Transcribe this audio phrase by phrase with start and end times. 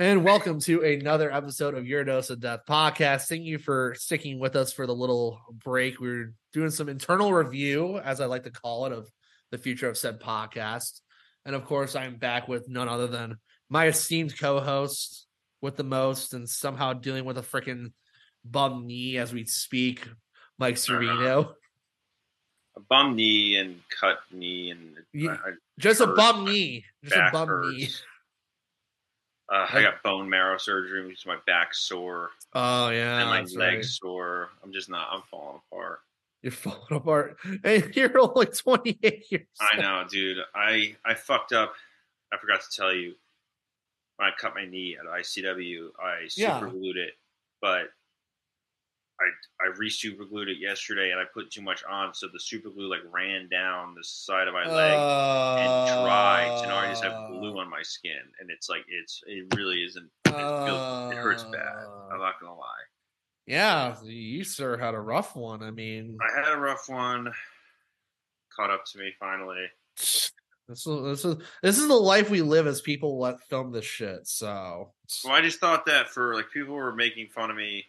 [0.00, 3.28] And welcome to another episode of Your Dose of Death podcast.
[3.28, 6.00] Thank you for sticking with us for the little break.
[6.00, 9.10] We're doing some internal review, as I like to call it, of
[9.50, 11.00] the future of said podcast.
[11.44, 13.36] And of course, I'm back with none other than
[13.68, 15.26] my esteemed co-host
[15.60, 17.92] with the most, and somehow dealing with a freaking
[18.42, 20.08] bum knee as we speak,
[20.58, 21.52] Mike Servino.
[22.74, 25.36] a bum knee and cut knee and Yeah,
[25.78, 26.86] Just a bum knee.
[27.04, 27.76] Just a bum hurts.
[27.76, 27.88] knee.
[29.50, 33.40] Uh, I got bone marrow surgery, which is my back sore Oh yeah, and my
[33.40, 33.84] that's leg right.
[33.84, 34.50] sore.
[34.62, 35.08] I'm just not.
[35.10, 36.00] I'm falling apart.
[36.42, 37.36] You're falling apart.
[37.64, 39.82] And you're only 28 years I old.
[39.82, 40.38] know, dude.
[40.54, 41.74] I I fucked up.
[42.32, 43.14] I forgot to tell you.
[44.16, 46.60] When I cut my knee at ICW, I Yeah.
[46.60, 47.14] super glued it,
[47.60, 47.88] but
[49.20, 52.40] I I re super glued it yesterday, and I put too much on, so the
[52.40, 54.98] super glue like ran down the side of my leg.
[55.60, 56.56] and dry.
[56.60, 59.54] So now I just have glue Uh, on my skin, and it's like it's it
[59.54, 60.10] really isn't.
[60.26, 61.84] It, feels, it hurts bad.
[62.12, 62.66] I'm not gonna lie.
[63.46, 65.62] Yeah, you sir had a rough one.
[65.62, 67.32] I mean, I had a rough one.
[68.56, 69.66] Caught up to me finally.
[69.96, 70.32] this
[70.86, 74.26] is this is this is the life we live as people let film this shit.
[74.26, 74.92] So
[75.24, 77.84] Well, I just thought that for like people were making fun of me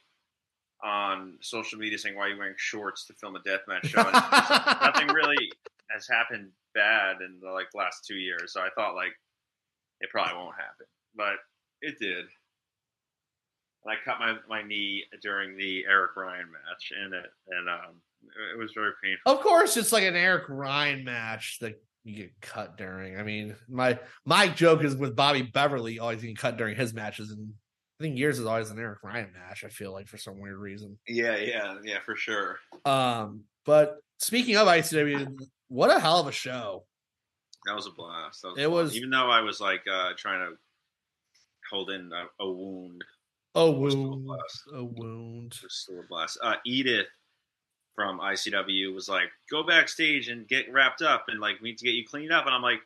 [0.84, 4.02] on social media saying why are you wearing shorts to film a deathmatch show.
[4.02, 4.14] And
[4.82, 5.52] nothing really
[5.90, 9.14] has happened bad in the like last two years, so I thought like
[10.00, 11.36] it probably won't happen, but
[11.82, 12.26] it did.
[13.84, 17.96] And I cut my, my knee during the Eric Ryan match, and it and um
[18.54, 19.32] it was very painful.
[19.32, 23.20] of course, it's like an Eric Ryan match that you get cut during.
[23.20, 27.32] I mean, my my joke is with Bobby Beverly always getting cut during his matches,
[27.32, 27.54] and
[28.02, 29.64] I think yours is always an Eric Ryan match.
[29.64, 30.98] I feel like for some weird reason.
[31.08, 32.58] Yeah, yeah, yeah, for sure.
[32.84, 36.84] Um, but speaking of ICW, what a hell of a show!
[37.68, 38.42] That was a blast.
[38.42, 38.72] That was It fun.
[38.72, 40.58] was- even though I was like uh trying to
[41.70, 43.04] hold in a, a wound.
[43.54, 44.64] A a wound, blast.
[44.74, 45.54] a wound.
[45.58, 46.40] It was still a blast.
[46.42, 47.06] Uh, Edith
[47.94, 51.86] from ICW was like, "Go backstage and get wrapped up, and like we need to
[51.86, 52.80] get you cleaned up." And I'm like,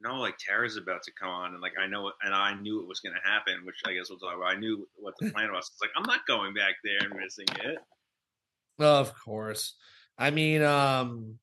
[0.00, 2.88] "No, like Tara's about to come on, and like I know, and I knew it
[2.88, 4.56] was going to happen, which I guess we'll talk about.
[4.56, 5.70] I knew what the plan was.
[5.72, 7.78] It's like I'm not going back there and missing it.
[8.78, 9.74] Of course.
[10.16, 11.38] I mean, um,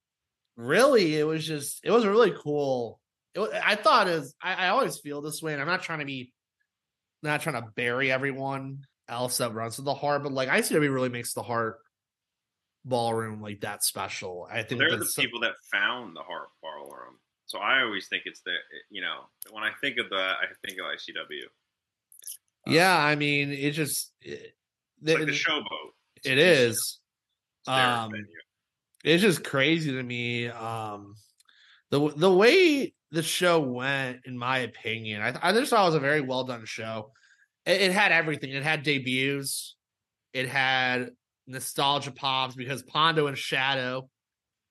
[0.58, 3.00] really, it was just it was really cool.
[3.34, 6.06] It, I thought is I, I always feel this way, and I'm not trying to
[6.06, 6.32] be
[7.24, 11.10] not trying to bury everyone else that runs to the heart, but like ICW really
[11.10, 11.80] makes the heart
[12.86, 14.48] ballroom like that special.
[14.50, 18.42] I think They're the people that found the Heart Ballroom, so I always think it's
[18.42, 18.54] the
[18.90, 21.44] you know when I think of that, I think of ICW.
[22.68, 22.98] yeah.
[22.98, 24.56] I mean, it just it,
[25.04, 25.92] It's like the showboat.
[26.18, 27.00] It's it a is.
[27.68, 28.12] Um,
[29.06, 31.16] it's just crazy to me um
[31.92, 35.96] the the way the show went in my opinion i, I just thought it was
[35.96, 37.12] a very well done show
[37.66, 39.76] it, it had everything it had debuts
[40.34, 41.12] it had
[41.48, 44.10] nostalgia pops because pondo and shadow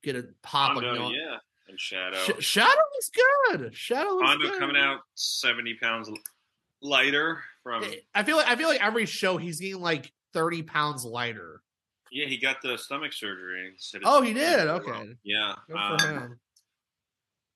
[0.02, 1.36] get a pop of no- yeah,
[1.74, 2.16] and Shadow.
[2.40, 3.10] Sh- shadow looks
[3.50, 4.58] good shadow looks Hondo good.
[4.60, 6.08] coming out seventy pounds
[6.82, 7.82] lighter from.
[8.14, 11.62] i feel like i feel like every show he's getting like 30 pounds lighter
[12.12, 13.72] Yeah, he got the stomach surgery.
[14.04, 14.66] Oh, he did?
[14.68, 15.14] Okay.
[15.24, 15.54] Yeah.
[15.68, 16.38] good um,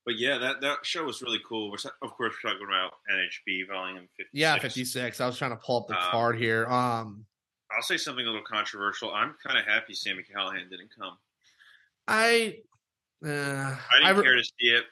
[0.07, 1.71] But yeah, that, that show was really cool.
[1.71, 4.31] We're of course talking about NHB Volume 56.
[4.33, 7.25] yeah 56 i was trying to pull up the Um, card here um
[7.71, 9.13] I'll say something a little controversial.
[9.13, 11.19] I'm kind of happy Sami Callihan didn't come.
[12.07, 12.61] I
[13.25, 14.85] uh, I I didn't re- care to see it.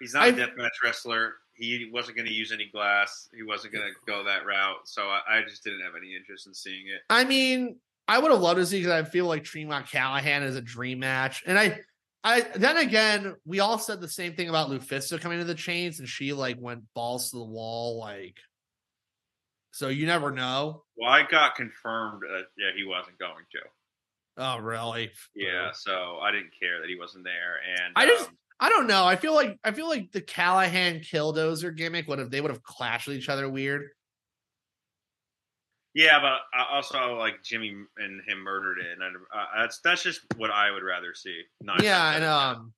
[0.00, 1.34] He's not a I- deathmatch wrestler.
[1.56, 3.28] He wasn't going to use any glass.
[3.32, 4.78] He wasn't going to go that route.
[4.86, 7.02] So I, I just didn't have any interest in seeing it.
[7.08, 7.76] I mean,
[8.08, 10.98] I would have loved to see because I feel like Tremont Callihan is a dream
[10.98, 11.78] match, and I,
[12.24, 16.00] I then again, we all said the same thing about LuFisto coming to the chains,
[16.00, 18.36] and she like went balls to the wall, like.
[19.70, 20.84] So you never know.
[20.96, 23.58] Well, I got confirmed that yeah he wasn't going to.
[24.36, 25.10] Oh, really?
[25.34, 27.58] Yeah, so I didn't care that he wasn't there.
[27.78, 29.04] And I just- um, I don't know.
[29.04, 32.62] I feel like I feel like the Callihan Killdozer gimmick would have they would have
[32.62, 33.90] clashed with each other weird.
[35.94, 40.02] Yeah, but I also like Jimmy and him murdered it, and I, uh, that's that's
[40.02, 41.42] just what I would rather see.
[41.60, 42.72] Not yeah, and um,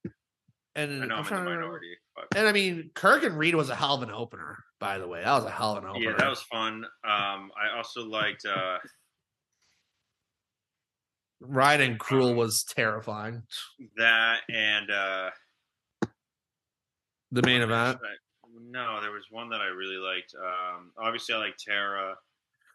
[0.74, 1.96] and I know I'm I'm, in the minority.
[2.14, 5.06] But And I mean, Kirk and Reed was a hell of an opener, by the
[5.08, 5.22] way.
[5.24, 6.10] That was a hell of an opener.
[6.10, 6.84] yeah, that was fun.
[7.04, 8.78] Um, I also liked uh,
[11.40, 13.42] Ryan and Cruel was terrifying.
[13.96, 15.30] that and uh,
[17.32, 17.98] The main event.
[18.70, 20.34] No, there was one that I really liked.
[20.34, 22.14] Um, obviously, I like Tara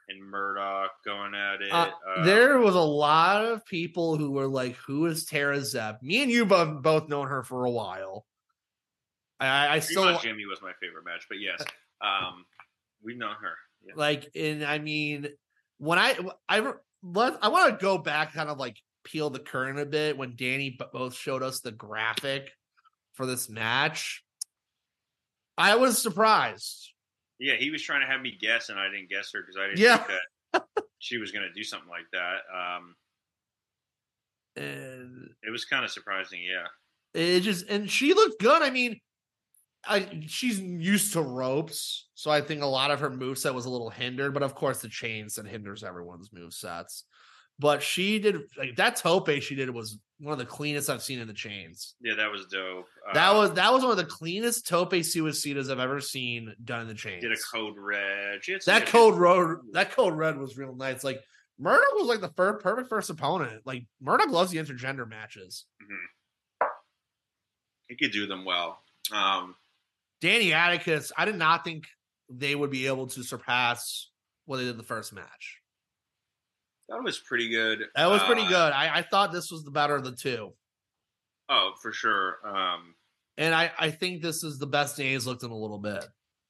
[0.10, 1.72] and Murdoch going at it.
[1.72, 6.02] Uh, Uh, there was a lot of people who were like, "Who is Tara Zep?"
[6.04, 8.26] Me and you both both known her for a while.
[9.40, 11.64] I, I still much Jimmy was my favorite match, but yes,
[12.02, 12.46] um,
[13.04, 13.56] we've known her.
[13.84, 13.94] Yeah.
[13.96, 15.30] like, and I mean,
[15.80, 16.16] when I
[16.48, 20.18] I let I want to go back, kind of like peel the curtain a bit.
[20.18, 22.52] When Danny both showed us the graphic
[23.14, 24.24] for this match,
[25.58, 26.94] I was surprised.
[27.40, 29.68] Yeah, he was trying to have me guess, and I didn't guess her because I
[29.68, 29.98] didn't Yeah.
[29.98, 30.22] think
[30.54, 30.64] that
[31.00, 32.42] she was going to do something like that.
[32.54, 32.96] Um,
[34.56, 36.44] And it was kind of surprising.
[36.44, 36.68] Yeah,
[37.14, 38.62] it just and she looked good.
[38.62, 39.00] I mean,
[39.86, 43.70] I she's used to ropes, so I think a lot of her moveset was a
[43.70, 44.34] little hindered.
[44.34, 47.04] But of course, the chains that hinders everyone's movesets.
[47.60, 51.20] But she did like that tope she did was one of the cleanest I've seen
[51.20, 51.96] in the chains.
[52.02, 52.86] yeah, that was dope.
[53.14, 56.82] That Uh, was that was one of the cleanest tope suicidas I've ever seen done
[56.82, 57.22] in the chains.
[57.24, 58.44] did a code red.
[58.44, 61.04] She had some that code road that code red was real nice.
[61.04, 61.22] Like
[61.60, 63.62] Murdoch was like the first perfect first opponent.
[63.66, 65.66] Like Murdoch loves the intergender matches.
[67.88, 68.80] He could do them well.
[69.12, 69.56] Um,
[70.22, 71.86] Danny Atticus, I did not think
[72.30, 74.10] they would be able to surpass
[74.46, 75.58] what they did the first match.
[76.90, 77.80] that was pretty good.
[77.96, 78.72] That was pretty Uh, good.
[78.74, 80.54] I, I thought this was the better of the two.
[81.50, 82.38] Oh, for sure.
[82.46, 82.96] Um,
[83.38, 86.06] And I, I think this is the best Danny's looked in a little bit.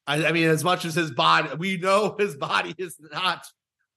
[0.07, 3.45] I, I mean, as much as his body, we know his body is not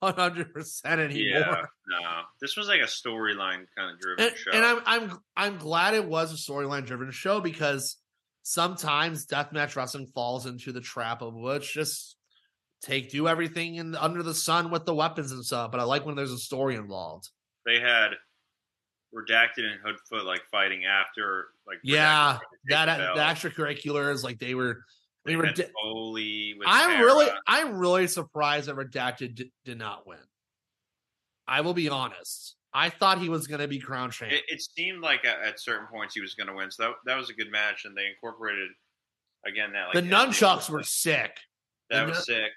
[0.03, 1.11] 100% anymore.
[1.17, 1.99] yeah, no,
[2.41, 4.51] this was like a storyline kind of driven and, show.
[4.53, 7.97] and I'm I'm I'm glad it was a storyline driven show because
[8.45, 12.17] sometimes deathmatch wrestling falls into the trap of let's just
[12.83, 15.71] take do everything in under the sun with the weapons and stuff.
[15.73, 17.31] But I like when there's a story involved.
[17.67, 18.11] they had
[19.15, 23.51] redacted and Hoodfoot like fighting after, like Yeah, Redacted tried to take That the the
[23.51, 24.85] extracurriculars like they were.
[25.25, 25.71] They were Reda-
[26.67, 27.03] I'm Tara.
[27.03, 30.19] really I'm really surprised that Redacted did, did not win.
[31.49, 32.57] I will be honest.
[32.77, 34.33] I thought he was going to be crown champ.
[34.33, 36.71] It, it seemed like at, at certain points he was going to win.
[36.73, 38.69] So that, that was a good match, and they incorporated
[39.47, 41.37] again that like the nunchucks were sick.
[41.91, 42.51] that the was nun- sick.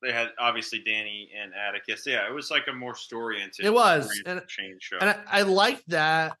[0.00, 2.04] They had obviously Danny and Atticus.
[2.06, 3.64] Yeah, it was like a more story oriented.
[3.66, 4.98] It was, and- change show.
[5.00, 6.36] and I, I like that.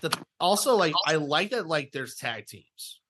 [0.00, 0.10] The
[0.40, 3.00] also like I like that like there's tag teams.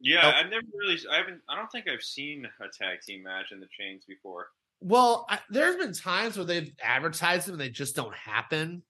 [0.00, 0.30] yeah, Oh.
[0.30, 0.98] I've never really.
[1.10, 1.40] I haven't.
[1.48, 4.48] I don't think I've seen a tag team match in the chains before.
[4.80, 8.82] Well, I, there's been times where they've advertised them and they just don't happen.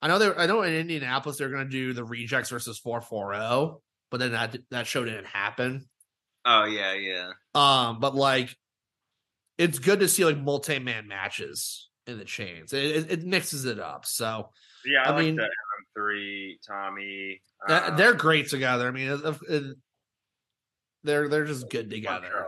[0.00, 3.78] I know they I know in Indianapolis they're going to do the rejects versus 440,
[4.10, 5.88] but then that that show didn't happen.
[6.44, 7.30] Oh yeah, yeah.
[7.54, 8.56] Um, but like
[9.58, 12.72] it's good to see like multi-man matches in the chains.
[12.72, 14.04] It, it, it mixes it up.
[14.06, 14.50] So
[14.84, 15.38] Yeah, I, I like mean-
[15.96, 17.40] MM3, Tommy.
[17.68, 18.88] that, uh, they're great together.
[18.88, 19.76] I mean, it,
[21.04, 22.46] they're they're just good together.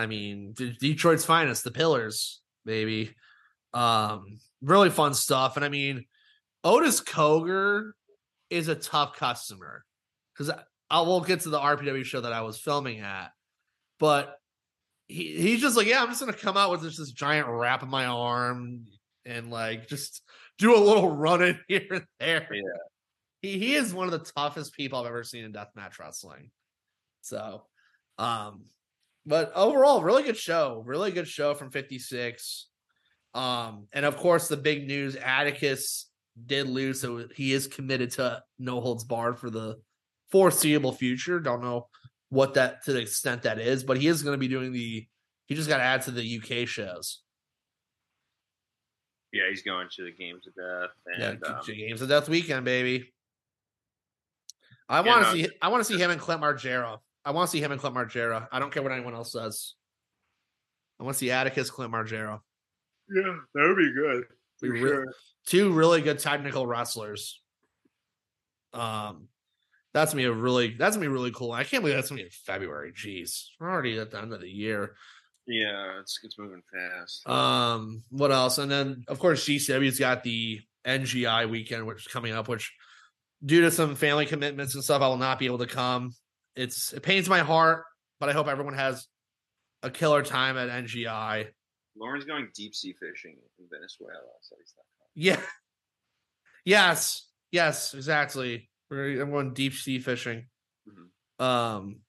[0.00, 3.14] I mean, D- Detroit's finest, the Pillars, baby.
[3.72, 5.56] Um, really fun stuff.
[5.56, 6.04] And I mean,
[6.64, 7.92] Otis Cogar
[8.50, 9.84] is a tough customer
[10.36, 10.52] because
[10.90, 13.30] I, will get to the RPW show that I was filming at,
[13.98, 14.36] but
[15.08, 17.82] he, he's just like, yeah, I'm just gonna come out with just this giant wrap
[17.82, 18.86] in my arm
[19.24, 20.22] and like just
[20.58, 22.48] do a little running here and there.
[22.52, 22.62] Yeah.
[23.42, 26.50] He he is one of the toughest people I've ever seen in deathmatch wrestling.
[27.22, 27.64] So,
[28.18, 28.64] um,
[29.26, 30.82] but overall, really good show.
[30.86, 32.66] Really good show from 56.
[33.34, 36.08] Um, and of course, the big news Atticus
[36.46, 39.76] did lose, so he is committed to no holds barred for the
[40.30, 41.38] foreseeable future.
[41.40, 41.88] Don't know
[42.28, 45.06] what that to the extent that is, but he is going to be doing the
[45.46, 47.22] he just got to add to the UK shows.
[49.32, 50.90] Yeah, he's going to the games of death.
[51.18, 53.12] Yeah, um, games of death weekend, baby.
[54.88, 56.98] I want to see I want to see him and Clint Margera.
[57.24, 58.48] I want to see him and Clint Margera.
[58.50, 59.74] I don't care what anyone else says.
[60.98, 62.40] I want to see Atticus, Clint Margera.
[63.08, 64.24] yeah, that would be good.
[64.62, 65.06] We re-
[65.46, 67.40] two really good technical wrestlers.
[68.72, 69.28] Um,
[69.92, 71.52] that's gonna be a really that's gonna be really cool.
[71.52, 72.92] I can't believe that's gonna be in February.
[72.92, 74.94] Jeez, we're already at the end of the year.
[75.46, 77.28] Yeah, it's it's moving fast.
[77.28, 78.58] Um, what else?
[78.58, 82.72] And then of course GCW's got the NGI weekend, which is coming up, which
[83.44, 86.14] due to some family commitments and stuff, I will not be able to come.
[86.56, 87.84] It's it pains my heart,
[88.18, 89.06] but I hope everyone has
[89.82, 91.48] a killer time at NGI.
[91.96, 94.20] Loren's going deep sea fishing in Venezuela.
[94.42, 94.84] So he's not.
[95.14, 95.40] Yeah.
[96.64, 97.26] Yes.
[97.50, 98.70] Yes, exactly.
[98.90, 100.46] We're I'm going deep sea fishing.
[100.88, 101.44] Mhm.
[101.44, 102.00] Um,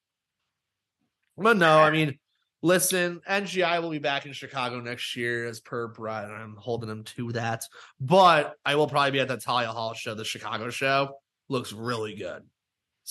[1.37, 2.19] but no, I mean,
[2.61, 6.89] listen, NGI will be back in Chicago next year as per Brett, and I'm holding
[6.89, 7.63] him to that.
[7.99, 10.13] But I will probably be at the Thalia Hall show.
[10.13, 11.15] The Chicago show
[11.49, 12.43] looks really good.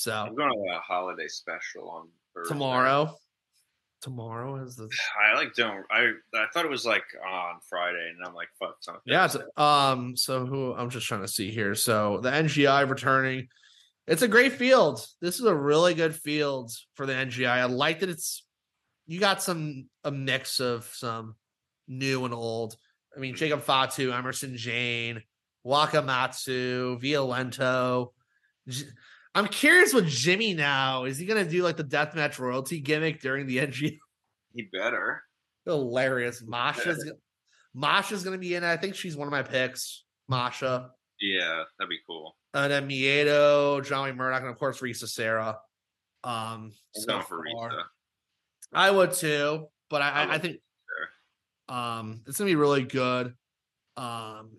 [0.01, 2.55] So I'm going to a holiday special on Thursday.
[2.55, 3.15] tomorrow,
[4.01, 4.89] tomorrow is the
[5.31, 8.77] I like don't I I thought it was like on Friday and I'm like fuck
[9.05, 9.29] Yeah,
[9.59, 10.17] um.
[10.17, 11.75] So who I'm just trying to see here.
[11.75, 13.49] So the NGI returning.
[14.07, 15.07] It's a great field.
[15.21, 17.51] This is a really good field for the NGI.
[17.51, 18.47] I like that it's
[19.07, 21.35] you got some a mix of some
[21.89, 22.75] new and old.
[23.15, 25.21] I mean, Jacob Fatu, Emersyn Jayne,
[25.67, 28.13] Wakamatsu, Violento.
[29.35, 31.05] I'm curious with Jimmy now.
[31.05, 33.99] Is he gonna do like the deathmatch royalty gimmick during the NGI?
[34.53, 35.23] he better
[35.65, 36.43] Hilarious.
[36.43, 37.11] Masha's
[37.75, 38.65] Masha's gonna be in.
[38.65, 38.67] it.
[38.67, 40.05] I think she's one of my picks.
[40.29, 40.91] Masha.
[41.21, 45.59] yeah that'd be cool And then Miedo, Johnny Murdoch, and of course Risa Sera.
[46.25, 47.45] Um so for.
[47.45, 47.83] Risa
[48.73, 50.59] I would too, but I, I I, think
[51.69, 53.35] um it's gonna be really good.
[53.97, 54.59] Um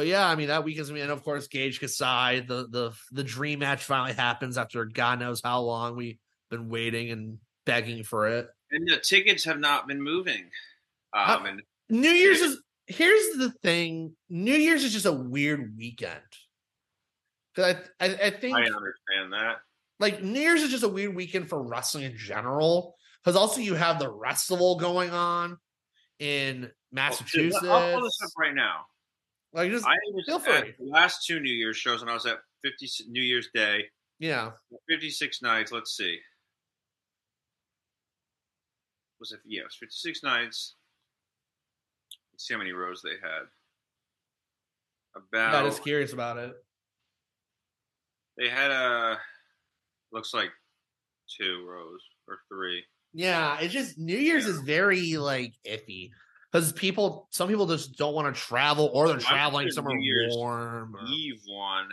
[0.00, 3.58] but yeah, I mean that weekend's and of course Gage Kasai, the the the dream
[3.58, 6.16] match finally happens after God knows how long we've
[6.50, 8.48] been waiting and begging for it.
[8.70, 10.48] and the tickets have not been moving
[11.12, 14.16] um and New Year's is here's the thing.
[14.30, 16.16] New Year's is just a weird weekend.
[17.54, 19.56] Cause I, I I think I understand that
[19.98, 22.94] like New Year's is just a weird weekend for wrestling in general.
[23.22, 25.58] Because also you have the festival going on
[26.18, 27.62] in Well, Massachusetts.
[27.64, 28.86] I'll pull this up right now
[29.52, 30.74] Like just I was feel at free.
[30.78, 33.84] the last two New Year's shows and I was at 50 New Year's Day
[34.20, 34.50] yeah.
[34.88, 35.72] 56 nights.
[35.72, 36.18] Let's see.
[39.18, 39.40] Was it?
[39.46, 40.74] Yeah, it was 56 nights.
[42.32, 43.46] Let's see how many rows they had.
[45.16, 46.52] About Yeah, just curious about it.
[48.36, 49.18] they had a
[50.12, 50.50] looks like
[51.38, 52.84] two rows or three.
[53.12, 56.10] Yeah, it's just New Year's is very like iffy.
[56.52, 59.96] Because people some people just don't want to travel or they're I traveling somewhere
[60.30, 60.96] warm.
[60.96, 61.88] or- Eve one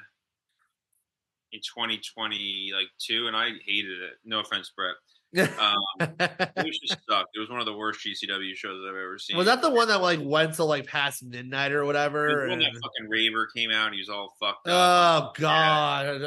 [1.51, 4.13] in 2020, like two, and I hated it.
[4.25, 4.95] No offense, Brett.
[5.59, 7.29] Um, it was just sucked.
[7.35, 9.35] It was one of the worst GCW shows I've ever seen.
[9.37, 12.41] Was that the one that like went to like past midnight or whatever?
[12.43, 15.35] was when that and- fucking raver came out and he was all fucked up.
[15.35, 16.05] Oh God!
[16.07, 16.17] I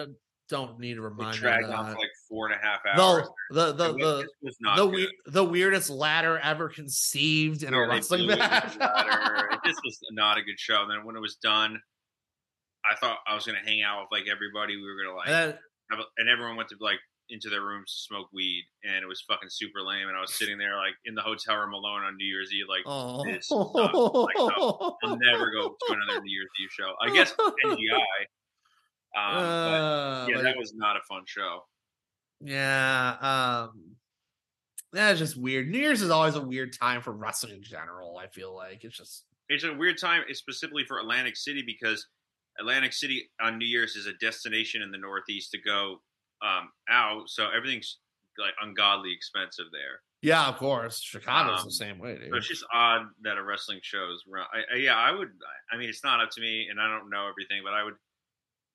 [0.49, 3.29] don't- need to remind dragged on for like four and a half hours.
[3.51, 8.35] The the the the the, we- the weirdest ladder ever conceived in a wrestling blew
[8.35, 8.73] it with match.
[8.75, 9.49] the ladder.
[9.53, 10.81] It just was not a good show.
[10.83, 11.79] And then when it was done,
[12.91, 14.77] I thought I was gonna hang out with like everybody.
[14.77, 15.59] We were gonna like, and then,
[15.91, 17.01] have a, and everyone went to like
[17.33, 20.09] into their rooms to smoke weed, and it was fucking super lame.
[20.09, 22.65] And I was sitting there like in the hotel room alone on New Year's Eve,
[22.69, 23.51] like oh, this.
[23.51, 23.93] Like,
[24.37, 26.93] no, I'll never go to another New Year's Eve show.
[27.03, 27.35] I guess
[27.67, 27.77] NGI.
[29.17, 31.61] Um, but Uh, yeah, like- that was not a fun show.
[32.41, 33.97] Yeah, um
[34.93, 35.69] that's just weird.
[35.69, 38.19] New Year's is always a weird time for wrestling in general.
[38.19, 42.07] I feel like it's just It's a weird time, specifically for Atlantic City, because
[42.59, 46.03] Atlantic City on New Year's is a destination in the Northeast to go
[46.43, 47.99] um, out, so everything's
[48.39, 50.01] like ungodly expensive there.
[50.23, 51.01] yeah, of course.
[51.01, 52.31] Chicago's Um, the same way, dude.
[52.31, 54.25] So it's just odd that a wrestling show is.
[54.27, 55.29] run- I, I, yeah, I would.
[55.73, 57.95] I mean, it's not up to me, and I don't know everything, but I would.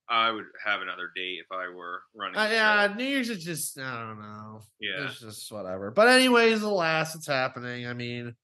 [0.07, 2.37] I would have another date if I were running.
[2.37, 2.93] Uh, yeah.
[2.95, 4.61] New Year's is just I don't know.
[4.79, 5.05] yeah.
[5.05, 5.91] It's just whatever.
[5.91, 7.87] But anyways, the last it's happening.
[7.87, 8.35] I mean,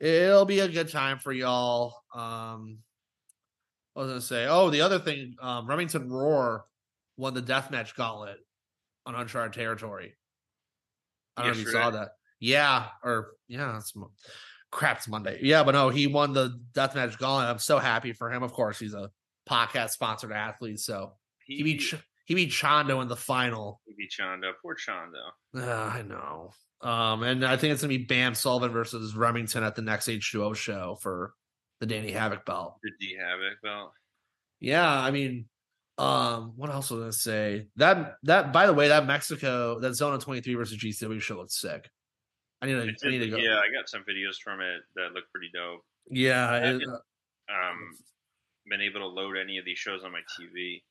[0.00, 1.94] it'll be a good time for y'all.
[2.14, 2.78] Um
[3.96, 6.64] I was gonna say, oh, the other thing, um, Remington Roar
[7.16, 8.38] won the deathmatch gauntlet
[9.04, 10.14] on Uncharted territory.
[11.36, 12.10] I don't know if you saw that.
[12.38, 14.12] Yeah, or yeah, it's mo-
[14.70, 15.40] crap, it's Monday.
[15.42, 17.50] Yeah, but no, he won the deathmatch gauntlet.
[17.50, 18.44] I'm so happy for him.
[18.44, 19.10] Of course, he's a
[19.48, 21.14] podcast sponsored athlete, so
[21.44, 21.82] he He beat
[22.26, 23.80] he beat Chondo in the final.
[23.86, 24.52] he beat Chondo.
[24.62, 25.30] Poor Chondo.
[25.56, 26.52] Uh, I know.
[26.82, 30.54] Um, and I think it's gonna be Bam Sullivan versus Remington at the next H2O
[30.54, 31.32] show for
[31.80, 32.76] the Danny Havoc belt.
[32.82, 33.92] The D Havoc belt.
[34.60, 35.48] Yeah, I mean,
[35.96, 37.66] um, what else was I gonna say?
[37.76, 41.90] That that by the way, that Mexico, that Zona 23 versus GCW show looked sick.
[42.60, 43.36] I need to I need to go.
[43.38, 45.80] Yeah, I got some videos from it that look pretty dope.
[46.10, 47.00] Yeah, it- didn't-
[47.48, 47.96] Um,
[48.68, 50.82] been able to load any of these shows on my TV.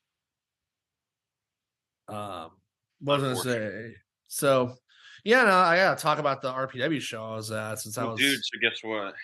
[2.08, 2.52] um
[3.00, 3.96] what was I gonna say?
[4.28, 4.76] So
[5.24, 8.12] yeah, no, I gotta talk about the RPW show I was at since I Oh,
[8.12, 9.16] was dude, so guess what?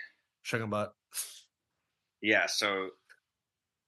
[0.43, 0.93] checking butt.
[2.21, 2.89] Yeah, so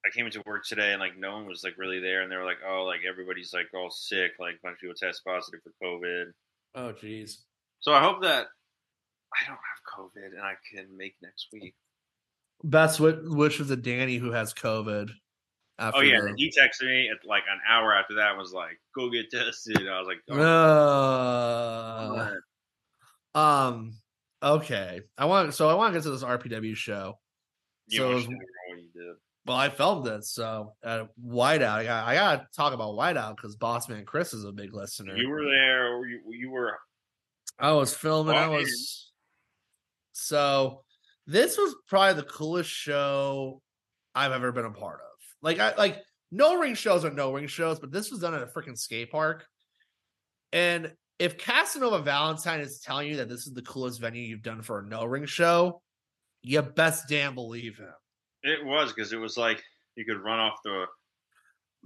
[0.05, 2.35] I came into work today and like no one was like really there, and they
[2.35, 5.61] were like, "Oh, like everybody's like all sick, like a bunch of people test positive
[5.63, 6.31] for COVID."
[6.75, 7.37] Oh jeez.
[7.79, 8.47] So I hope that
[9.33, 11.75] I don't have COVID and I can make next week.
[12.63, 15.09] Best wishes to Danny who has COVID.
[15.77, 18.29] After Oh yeah, the- he texted me at like an hour after that.
[18.29, 20.39] and Was like, "Go get tested." I was like, oh,
[23.35, 23.97] Uh, um.
[24.41, 25.01] Okay.
[25.17, 25.53] I want.
[25.53, 27.19] So I want to get to this RPW show.
[27.87, 28.37] you so was- what
[28.77, 29.15] you did.
[29.45, 30.23] Well, I filmed it.
[30.25, 32.07] So at Whiteout, I got.
[32.07, 35.15] I got to talk about Whiteout because Bossman Chris is a big listener.
[35.15, 35.93] You were there.
[35.97, 36.79] Or you, you were.
[37.59, 38.35] I was filming.
[38.35, 39.11] I was.
[40.13, 40.84] So
[41.27, 43.61] this was probably the coolest show
[44.13, 45.17] I've ever been a part of.
[45.41, 46.01] Like I like
[46.31, 49.11] no ring shows are no ring shows, but this was done at a freaking skate
[49.11, 49.45] park.
[50.51, 54.61] And if Casanova Valentine is telling you that this is the coolest venue you've done
[54.61, 55.81] for a no ring show,
[56.41, 57.93] you best damn believe him.
[58.43, 59.63] It was because it was like
[59.95, 60.85] you could run off the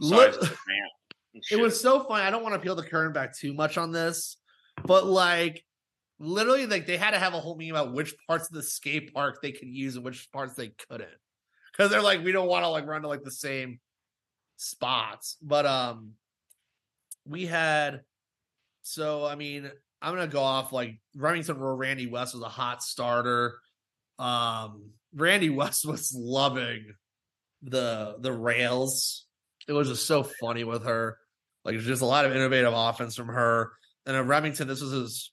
[0.02, 0.92] sides of the ramp.
[1.52, 2.24] it was so funny.
[2.24, 4.38] I don't want to peel the curtain back too much on this,
[4.84, 5.64] but like
[6.20, 9.14] literally, like they had to have a whole meeting about which parts of the skate
[9.14, 11.10] park they could use and which parts they couldn't.
[11.72, 13.80] Because they're like, we don't want to like run to like the same
[14.58, 15.38] spots.
[15.42, 16.12] But um
[17.26, 18.02] we had
[18.82, 19.72] so I mean,
[20.02, 23.60] I'm gonna go off like Remington where Randy West was a hot starter.
[24.18, 26.94] Um Randy West was loving
[27.62, 29.26] the the rails.
[29.68, 31.18] It was just so funny with her.
[31.64, 33.72] Like just a lot of innovative offense from her.
[34.06, 35.32] And at Remington, this was his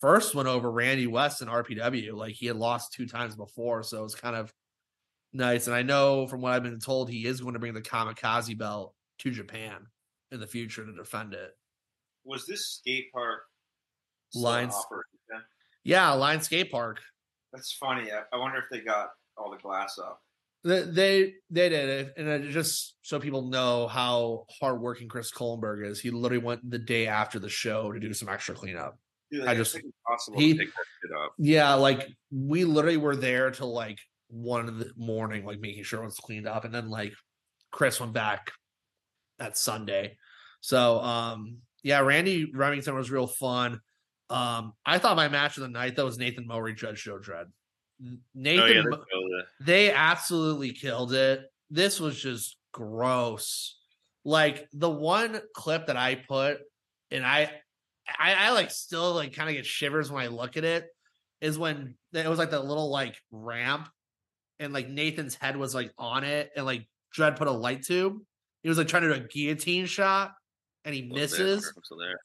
[0.00, 2.12] first one over Randy West in RPW.
[2.14, 4.52] Like he had lost two times before, so it was kind of
[5.32, 5.66] nice.
[5.66, 8.56] And I know from what I've been told, he is going to bring the Kamikaze
[8.56, 9.86] belt to Japan
[10.32, 11.50] in the future to defend it.
[12.24, 13.42] Was this skate park
[14.34, 14.74] Lines.
[15.84, 17.00] Yeah, Line Skate Park.
[17.52, 18.10] That's funny.
[18.12, 20.20] I, I wonder if they got all the glass up.
[20.64, 25.86] They they, they did it, and it just so people know how hardworking Chris Kohlenberg
[25.86, 26.00] is.
[26.00, 28.98] He literally went the day after the show to do some extra cleanup.
[29.30, 30.70] Dude, I just- just think it's possible he- to pick
[31.02, 31.32] that up.
[31.38, 36.02] Yeah, like we literally were there till like one in the morning, like making sure
[36.02, 37.14] it was cleaned up, and then like
[37.70, 38.52] Chris went back
[39.38, 40.16] that Sunday.
[40.60, 43.80] So um yeah, Randy Remington was real fun.
[44.30, 47.46] Um I thought my match of the night that was Nathan Mowry, Judge Joe Dread.
[48.34, 51.42] Nathan Oh yeah, they Mo- they absolutely killed it.
[51.70, 53.78] This was just gross.
[54.24, 56.58] Like the one clip that I put,
[57.10, 57.50] and I,
[58.18, 60.86] I, I like still like kind of get shivers when I look at it.
[61.40, 63.88] Is when it was like that little like ramp,
[64.58, 68.18] and like Nathan's head was like on it, and like Dread put a light tube.
[68.62, 70.32] He was like trying to do a guillotine shot,
[70.84, 71.72] and he misses.
[71.76, 72.18] I'm still there.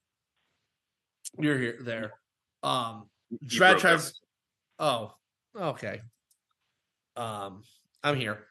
[1.38, 2.14] You're here there.
[2.64, 4.14] Um, You Dread tries.
[4.80, 5.16] up.
[5.56, 6.02] Oh, okay.
[7.16, 7.64] Um,
[8.04, 8.46] I'm here.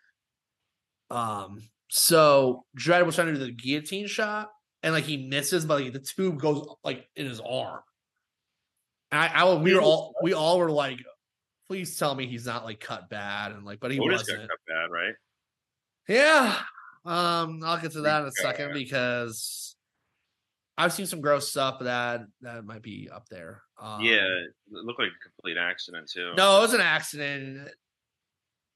[1.11, 4.51] Um, so Dread was trying to do the guillotine shot,
[4.83, 7.81] and like he misses, but like the tube goes like in his arm.
[9.11, 10.99] And I, I we were all we all were like,
[11.68, 14.49] please tell me he's not like cut bad and like, but he Otis wasn't.
[14.49, 15.14] cut bad, right?
[16.09, 16.57] Yeah.
[17.05, 19.75] Um, I'll get to that in a second because
[20.79, 23.62] I've seen some gross stuff that that might be up there.
[23.81, 26.33] Um, yeah, it looked like a complete accident too.
[26.37, 27.68] No, it was an accident.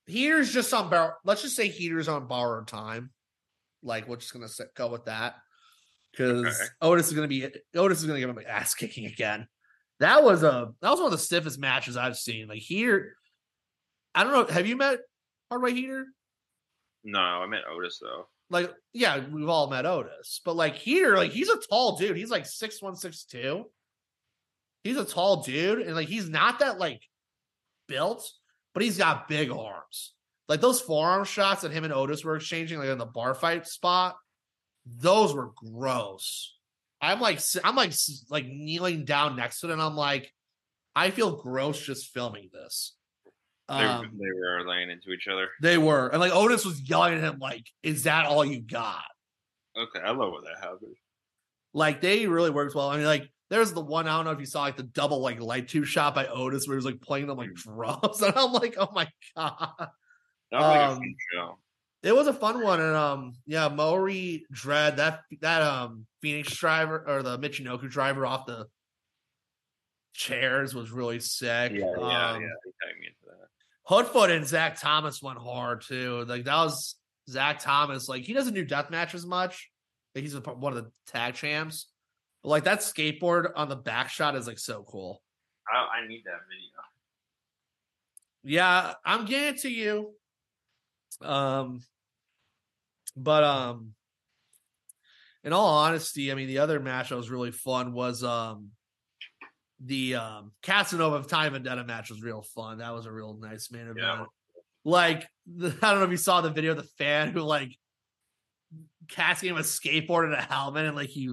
[0.06, 1.14] Heater's just on borrow.
[1.24, 3.10] Let's just say heater's on borrowed time.
[3.82, 5.36] Like we're just gonna go with that
[6.16, 6.70] because Okay.
[6.80, 9.46] Otis is gonna be Otis is gonna give him an ass kicking again.
[10.00, 12.48] That was a that was one of the stiffest matches I've seen.
[12.48, 13.16] Like here,
[14.14, 14.52] I don't know.
[14.52, 15.00] Have you met
[15.50, 16.06] Hardway Heater?
[17.04, 18.28] No, I met Otis though.
[18.48, 22.16] Like, yeah, we've all met Otis, but like Heater, like he's a tall dude.
[22.16, 23.64] He's like six one, six two.
[24.84, 27.02] He's a tall dude, and like he's not that like
[27.88, 28.30] built,
[28.72, 30.12] but he's got big arms.
[30.48, 33.66] Like those forearm shots that him and Otis were exchanging, like in the bar fight
[33.66, 34.16] spot,
[34.86, 36.56] those were gross.
[37.00, 37.92] I'm like, I'm like,
[38.30, 40.32] like kneeling down next to it, and I'm like,
[40.94, 42.96] I feel gross just filming this.
[43.68, 45.48] They, Um, they were laying into each other.
[45.60, 49.04] they were, and like Otis was yelling at him, like, "Is that all you got?"
[49.76, 50.96] Okay, I love when that happens.
[51.74, 52.88] Like they really worked well.
[52.90, 55.20] I mean, like there's the one I don't know if you saw like the double
[55.20, 58.34] like light tube shot by Otis where he was like playing them like drums, and
[58.36, 59.90] I'm like, oh my god,
[60.50, 61.58] That was like a Um, fun show.
[62.06, 62.80] It was a fun one.
[62.80, 68.46] And um, yeah, Mowry Dread that that um Phoenix driver or the Michinoku driver off
[68.46, 68.68] the
[70.14, 71.72] chairs was really sick.
[71.72, 72.48] Yeah, yeah, Um, yeah.
[73.00, 73.36] Me into.
[73.88, 76.24] Hoodfoot and Zach Thomas went hard too.
[76.28, 76.94] Like that was
[77.28, 78.08] Zach Thomas.
[78.08, 79.68] Like he doesn't do death matches much.
[80.14, 81.86] Like, he's a, one of the tag champs.
[82.44, 85.20] But like that skateboard on the back shot is like so cool.
[85.68, 86.70] I, I need that video.
[88.44, 90.14] Yeah, I'm getting it to you.
[91.20, 91.82] Um,
[93.16, 93.94] but um,
[95.42, 98.70] in all honesty, I mean the other match that was really fun was um
[99.80, 102.78] the um Casanova Valentine Vendetta match was real fun.
[102.78, 103.98] That was a real nice main event.
[103.98, 104.24] Yeah.
[104.84, 107.72] Like the, I don't know if you saw the video of the fan who like
[109.08, 111.32] gave him a skateboard and a helmet, and like he,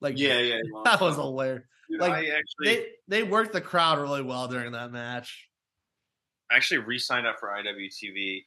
[0.00, 0.60] like Yeah, yeah.
[0.84, 1.64] that was hilarious.
[1.90, 5.48] Dude, like, I actually They they worked the crowd really well during that match.
[6.50, 8.44] I actually re-signed up for IWTV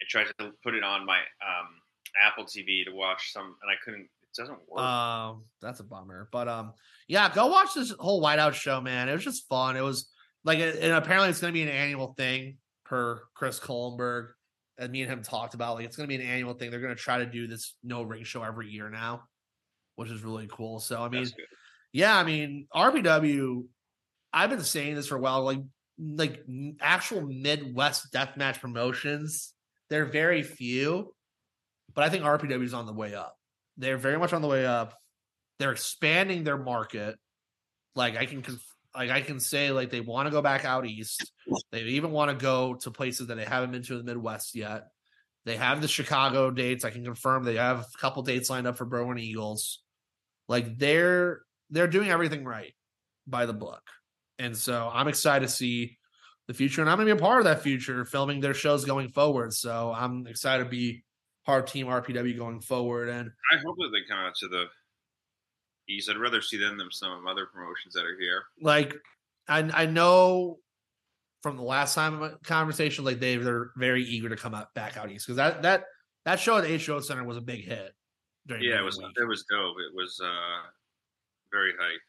[0.00, 1.68] and tried to put it on my um,
[2.22, 4.02] Apple TV to watch some, and I couldn't.
[4.02, 4.82] It doesn't work.
[4.82, 6.28] Um, that's a bummer.
[6.30, 6.72] But um,
[7.08, 9.08] yeah, go watch this whole Whiteout show, man.
[9.08, 9.76] It was just fun.
[9.76, 10.10] It was
[10.44, 14.28] like, and apparently it's going to be an annual thing per Chris Kohlenberg.
[14.78, 16.70] And me and him talked about like it's going to be an annual thing.
[16.70, 19.22] They're going to try to do this no ring show every year now,
[19.96, 20.80] which is really cool.
[20.80, 21.26] So I mean,
[21.92, 23.64] yeah, I mean RPW.
[24.34, 25.42] I've been saying this for a while.
[25.44, 25.60] Like,
[25.98, 26.44] like
[26.82, 29.54] actual Midwest deathmatch promotions,
[29.90, 31.14] they're very few,
[31.94, 33.36] but I think RPW is on the way up.
[33.76, 34.94] They're very much on the way up.
[35.58, 37.16] They're expanding their market.
[37.94, 38.44] Like I can,
[38.94, 41.30] like I can say, like they want to go back out east.
[41.72, 44.54] They even want to go to places that they haven't been to in the Midwest
[44.54, 44.88] yet.
[45.44, 46.84] They have the Chicago dates.
[46.84, 49.80] I can confirm they have a couple dates lined up for Berwyn Eagles.
[50.48, 52.74] Like they're they're doing everything right
[53.26, 53.82] by the book.
[54.38, 55.98] And so I'm excited to see
[56.48, 56.80] the future.
[56.80, 59.52] And I'm gonna be a part of that future, filming their shows going forward.
[59.52, 61.04] So I'm excited to be
[61.44, 63.08] part of Team RPW going forward.
[63.08, 64.64] And I hope that they come out to the
[65.88, 66.10] East.
[66.10, 68.42] I'd rather see them than some other promotions that are here.
[68.60, 68.94] like
[69.48, 70.58] I I know
[71.42, 75.10] from the last time conversation, like they they're very eager to come out back out
[75.10, 75.84] east because that that
[76.24, 77.92] that show at the H Center was a big hit.
[78.48, 79.06] During Yeah, it was week.
[79.16, 79.76] it was dope.
[79.78, 80.66] It was uh
[81.52, 82.00] very hype.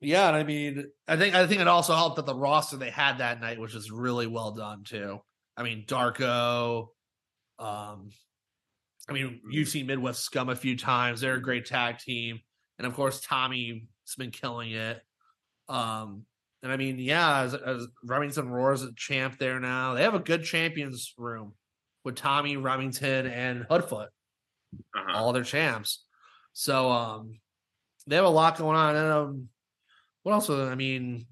[0.00, 2.90] Yeah, and I mean, I think I think it also helped that the roster they
[2.90, 5.20] had that night was just really well done too.
[5.56, 6.88] I mean, Darko,
[7.58, 8.10] um,
[9.08, 11.20] I mean, you've seen Midwest Scum a few times.
[11.20, 12.40] They're a great tag team,
[12.78, 13.82] and of course, Tommy's
[14.18, 15.00] been killing it.
[15.68, 16.26] Um,
[16.62, 20.18] and I mean, yeah, as, as Remington Roars a champ there now, they have a
[20.20, 21.54] good champions room
[22.04, 24.08] with Tommy Remington and Hoodfoot
[24.94, 25.12] Uh-huh.
[25.16, 26.04] all their champs.
[26.52, 27.40] So um
[28.06, 28.96] they have a lot going on.
[28.96, 29.48] And um
[30.26, 31.24] what else was I mean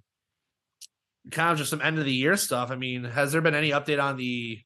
[1.32, 2.70] kind of just some end of the year stuff.
[2.70, 4.60] I mean, has there been any update on the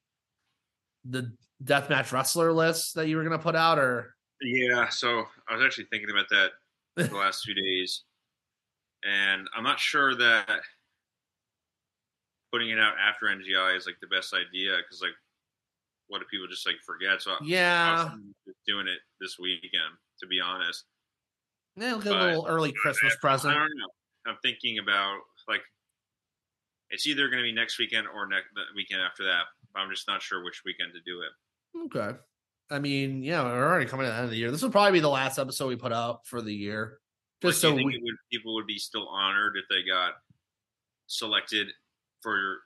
[1.03, 5.65] the deathmatch wrestler list that you were gonna put out or Yeah, so I was
[5.65, 6.51] actually thinking about that
[7.09, 8.03] the last few days,
[9.03, 10.59] and I'm not sure that
[12.53, 15.17] putting it out after NGI is like the best idea because like,
[16.07, 17.19] what if people just like forget?
[17.23, 18.03] So I- I yeah,
[18.45, 20.83] was doing it this weekend, to be honest.
[21.75, 23.55] yeah a little early Christmas I present.
[23.55, 23.87] don't know.
[24.29, 25.61] I'm thinking about like
[26.89, 29.43] it's either going to be next weekend or next the weekend after that.
[29.75, 31.95] I'm just not sure which weekend to do it.
[31.95, 32.17] Okay.
[32.71, 34.51] I mean, yeah, we're already coming to the end of the year.
[34.51, 36.99] This will probably be the last episode we put out for the year.
[37.43, 40.13] Like, Just you so we would, people would be still honored if they got
[41.07, 41.67] selected
[42.21, 42.59] for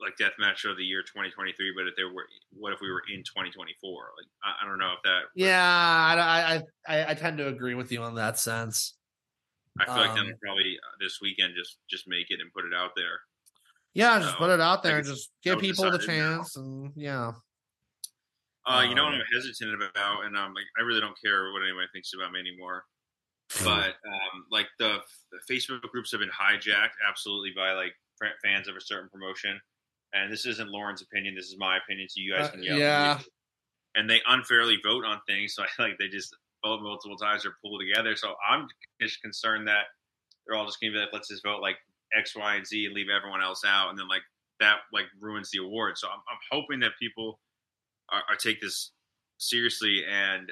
[0.00, 3.02] like death match of the year 2023 but if they were what if we were
[3.12, 7.38] in 2024 like i, I don't know if that Yeah, I, I I I tend
[7.38, 8.94] to agree with you on that sense.
[9.80, 12.64] I feel like then Um, probably uh, this weekend just just make it and put
[12.64, 13.20] it out there
[13.94, 16.38] Yeah, just put it out there and just give people the decided now.
[16.38, 17.32] chance, and yeah,
[18.66, 21.52] uh you know what Um, i'm hesitant about and i'm like i really don't care
[21.52, 22.84] what anyone thinks about me anymore
[23.64, 24.98] but um like the,
[25.32, 27.94] the facebook groups have been hijacked absolutely by like
[28.42, 29.60] fans of a certain promotion
[30.12, 32.76] and this isn't loren's opinion this is my opinion so you guys Uh, can yell
[32.76, 33.20] me yeah.
[33.94, 35.54] and they unfairly vote on things.
[35.54, 38.16] So I like they just vote multiple times or pull together.
[38.16, 38.66] So I'm
[39.00, 39.84] just concerned that
[40.46, 41.76] they're all just gonna be like, let's just vote like
[42.16, 44.22] X, Y, and Z and leave everyone else out, and then like
[44.60, 45.98] that like ruins the award.
[45.98, 47.38] So I'm, I'm hoping that people
[48.10, 48.92] are, are take this
[49.38, 50.50] seriously and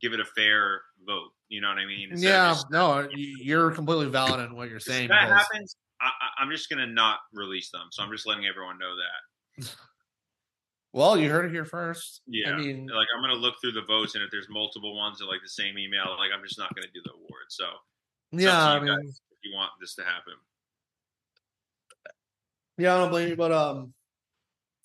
[0.00, 1.30] give it a fair vote.
[1.48, 2.10] You know what I mean?
[2.12, 2.48] Instead yeah.
[2.50, 5.04] just- No, you're completely valid in what you're saying.
[5.04, 7.88] if that because- happens, I, I- I'm just gonna not release them.
[7.90, 9.74] So I'm just letting everyone know that.
[10.94, 12.22] well, you heard it here first.
[12.28, 15.20] Yeah, I mean, like I'm gonna look through the votes, and if there's multiple ones
[15.20, 17.46] in like the same email, like I'm just not gonna do the award.
[17.48, 17.64] So
[18.30, 20.34] yeah, I mean, if you want this to happen,
[22.78, 23.92] yeah, I don't blame you, but um,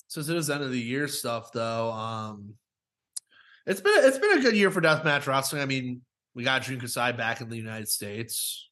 [0.07, 2.55] since it is end of the year stuff, though, um,
[3.67, 5.61] it's been it's been a good year for deathmatch wrestling.
[5.61, 6.01] I mean,
[6.33, 8.67] we got Jun Kasai back in the United States.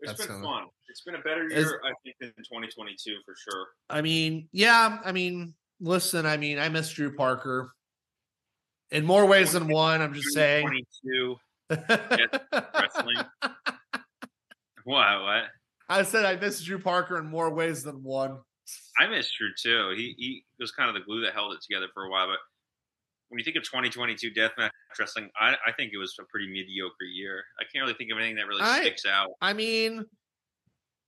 [0.00, 0.66] it's That's been kinda- fun.
[0.88, 3.66] It's been a better year, I think, than 2022 for sure.
[3.90, 7.70] I mean, yeah, I mean, listen, I mean, I miss Drew Parker
[8.90, 10.00] in more ways than one.
[10.02, 10.66] I'm just saying.
[10.66, 11.36] 22
[12.74, 13.16] wrestling.
[14.84, 15.22] What?
[15.22, 15.44] What?
[15.88, 18.38] I said I miss Drew Parker in more ways than one.
[18.98, 19.94] I miss Drew too.
[19.96, 22.26] He he was kind of the glue that held it together for a while.
[22.26, 22.36] But
[23.30, 27.04] when you think of 2022 deathmatch wrestling, I, I think it was a pretty mediocre
[27.04, 27.42] year.
[27.58, 29.30] I can't really think of anything that really I- sticks out.
[29.40, 30.04] I mean,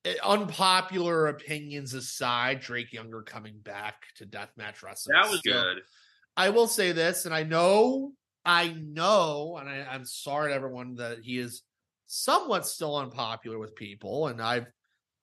[0.04, 5.16] Eh, unpopular opinions aside, Drake Younger coming back to deathmatch wrestling.
[5.20, 5.82] That was still- good.
[6.36, 8.12] I will say this, and I know
[8.44, 11.62] I know, and I, I'm sorry to everyone that he is
[12.06, 14.66] somewhat still unpopular with people, and I've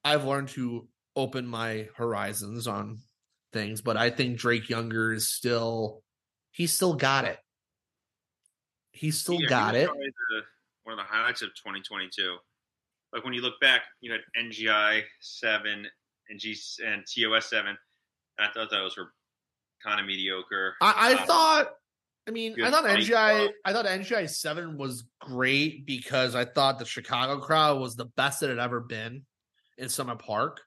[0.04, 2.98] I've learned to open my horizons on
[3.54, 6.04] things, but I think Drake Younger is still
[6.52, 7.40] he's still got it.
[8.92, 9.90] He's still Yeah, got was it.
[9.90, 10.42] the-
[10.84, 12.38] one of the highlights of 2022.
[13.14, 15.88] Like when you look back, you had NGI seven
[16.30, 17.78] and G and TOS seven.
[18.40, 19.12] I thought those were
[19.84, 20.76] kind of mediocre.
[20.82, 21.68] I, I Um, thought
[22.28, 23.52] I mean, I thought NGI club.
[23.66, 28.42] I thought NGI seven was great because I thought the Chicago crowd was the best
[28.44, 29.26] it had ever been
[29.78, 30.62] in Summit Park.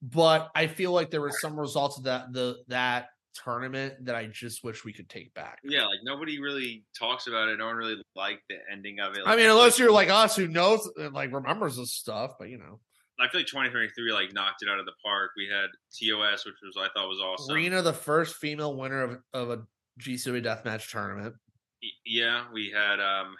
[0.00, 4.26] But I feel like there were some results of that the that tournament that I
[4.26, 5.58] just wish we could take back.
[5.62, 7.58] Yeah, like nobody really talks about it.
[7.58, 9.22] No one really liked the ending of it.
[9.26, 12.58] I mean, unless you're like us who knows and like remembers this stuff, but you
[12.58, 12.80] know.
[13.20, 15.32] I feel like 2023 like knocked it out of the park.
[15.36, 15.66] We had
[15.98, 17.54] TOS, which was I thought was awesome.
[17.56, 19.62] Rina, the first female winner of, of a
[20.00, 21.34] GCW deathmatch tournament.
[22.06, 23.34] Yeah, we had um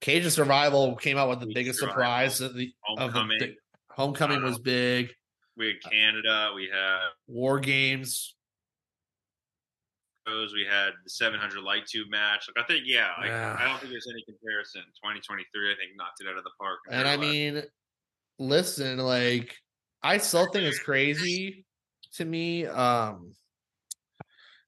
[0.00, 1.94] Cage of Survival came out with the biggest Survival.
[2.02, 3.56] surprise of the of the Homecoming.
[3.90, 5.10] homecoming was big.
[5.56, 6.50] we had Canada.
[6.54, 8.34] We had War games.
[10.26, 12.48] We had the 700 light tube match.
[12.48, 13.56] Like I think, yeah, like, Yeah.
[13.58, 14.82] I don't think there's any comparison.
[15.02, 16.80] 2023, I think knocked it out of the park.
[16.90, 17.62] And I mean,
[18.38, 19.54] listen, like
[20.02, 21.66] I still think it's crazy
[22.14, 22.66] to me.
[22.66, 23.34] Um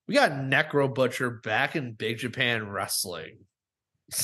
[0.07, 3.39] we got Necro Butcher back in Big Japan Wrestling.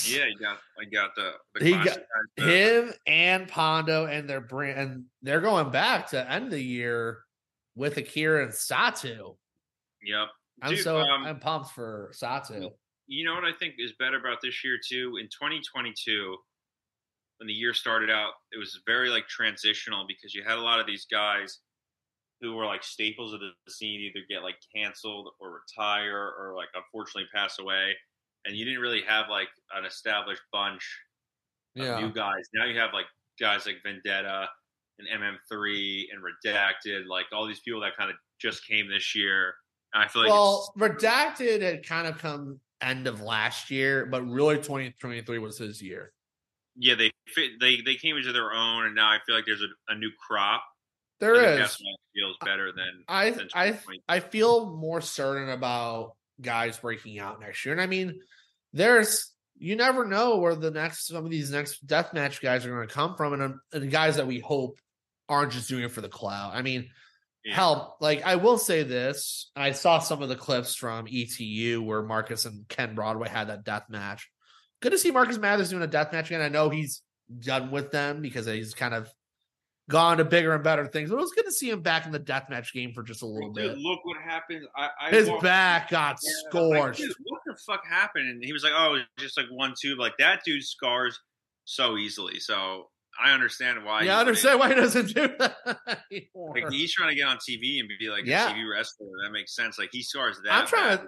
[0.04, 1.98] yeah, you got I got the, the He got
[2.38, 7.20] guys, Him and Pondo and their brand and they're going back to end the year
[7.74, 9.36] with Akira and Satu.
[10.04, 10.28] Yep.
[10.60, 12.70] I'm Dude, so um, I'm pumped for Satu.
[13.06, 15.16] you know what I think is better about this year too?
[15.20, 16.36] In 2022,
[17.38, 20.78] when the year started out, it was very like transitional because you had a lot
[20.80, 21.58] of these guys
[22.40, 26.68] who were like staples of the scene either get like canceled or retire or like
[26.74, 27.94] unfortunately pass away,
[28.44, 30.84] and you didn't really have like an established bunch
[31.78, 32.00] of Yeah.
[32.00, 32.48] new guys.
[32.54, 33.06] Now you have like
[33.40, 34.48] guys like Vendetta
[34.98, 39.54] and MM3 and Redacted, like all these people that kind of just came this year.
[39.92, 44.28] And I feel like well, redacted had kind of come end of last year, but
[44.28, 46.12] really 2023 was his year.
[46.76, 49.62] yeah, they fit, they they came into their own, and now I feel like there's
[49.62, 50.62] a, a new crop.
[51.20, 51.58] There I is.
[51.58, 53.78] that's why it feels better than I than I
[54.08, 57.72] I feel more certain about guys breaking out next year.
[57.72, 58.20] And I mean,
[58.72, 62.88] there's you never know where the next some of these next deathmatch guys are going
[62.88, 64.78] to come from, and, um, and guys that we hope
[65.28, 66.54] aren't just doing it for the clout.
[66.54, 66.88] I mean,
[67.44, 67.54] Yeah.
[67.56, 72.02] hell, like I will say this: I saw some of the clips from ETU where
[72.02, 74.30] Marcus and Ken Broadway had that death match.
[74.80, 76.40] Good to see Marcus Mathers doing a death match again.
[76.40, 77.02] I know he's
[77.40, 79.08] done with them because he's kind of
[79.90, 82.12] gone to bigger and better things, but it was good to see him back in
[82.12, 83.78] the death match game for just a little Dude, bit.
[83.78, 84.62] look what happened.
[84.76, 86.98] I, I His walked- back got Yeah, like, scorched.
[87.00, 88.28] dude, what the fuck happened?
[88.28, 91.18] And he was like, "Oh, just like one tube." Like that dude scars
[91.64, 92.38] so easily.
[92.38, 92.90] So
[93.22, 94.02] I understand why.
[94.02, 95.56] yeah, I understand why he doesn't do that
[96.10, 96.54] anymore.
[96.54, 98.50] Like he's trying to get on TV and be like Yeah.
[98.50, 99.06] a TV wrestler.
[99.24, 99.78] That makes sense.
[99.78, 100.52] Like he scars that.
[100.52, 101.04] I'm trying to-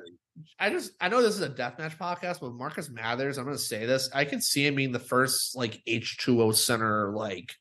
[0.59, 3.87] I just I know this is a deathmatch podcast, but Marcus Mathers, I'm gonna say
[3.87, 4.11] this.
[4.13, 7.55] I could see him being the first like H2O center like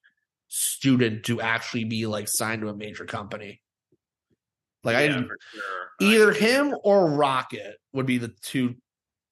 [0.47, 3.61] student to actually be like signed to a major company.
[4.83, 5.37] Like Yeah, I sure.
[6.01, 6.41] Either agree.
[6.41, 8.75] him or Rocket would be the two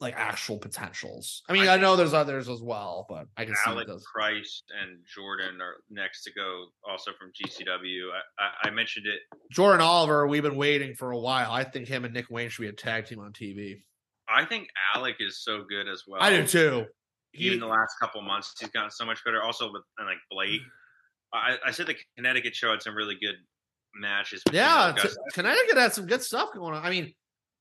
[0.02, 1.44] like actual potentials.
[1.48, 4.04] I mean, I I, know there's others as well, but I can see Alec those.
[4.04, 8.10] Christ and Jordan are next to go, also from GCW.
[8.40, 9.20] I, I, I mentioned it.
[9.52, 11.52] Jordan Oliver, we've been waiting for a while.
[11.52, 13.82] I think him and Nick Wayne should be a tag team on TV.
[14.28, 16.22] I think Alec is so good as well.
[16.22, 16.86] I do too.
[17.34, 19.42] Even He, the last couple months, he's gotten so much better.
[19.42, 20.62] Also with and like Blake,
[21.34, 23.36] I, I said the Connecticut show had some really good
[23.96, 24.42] matches.
[24.52, 25.10] yeah, t-.
[25.34, 26.86] Connecticut had some good stuff going on.
[26.86, 27.14] I mean,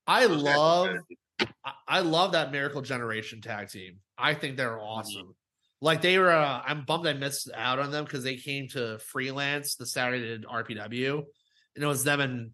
[0.07, 0.97] I Those love.
[1.65, 3.99] I- I love that Miracle Generation tag team.
[4.17, 4.81] I think they're Mm-hmm.
[4.85, 5.35] awesome.
[5.83, 8.99] Like they were, uh, I'm bummed I missed out on them because they came to
[8.99, 11.23] freelance the Saturday did RPW,
[11.75, 12.51] and it was them and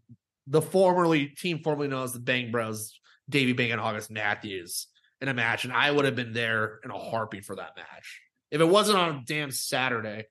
[0.47, 2.97] the formerly team formerly known as the Bang Bros,
[3.29, 4.87] Davey Bang and August Matthews
[5.19, 8.21] in a match, and I would have been there in a heartbeat for that match
[8.49, 10.25] if it wasn't on a damn Saturday.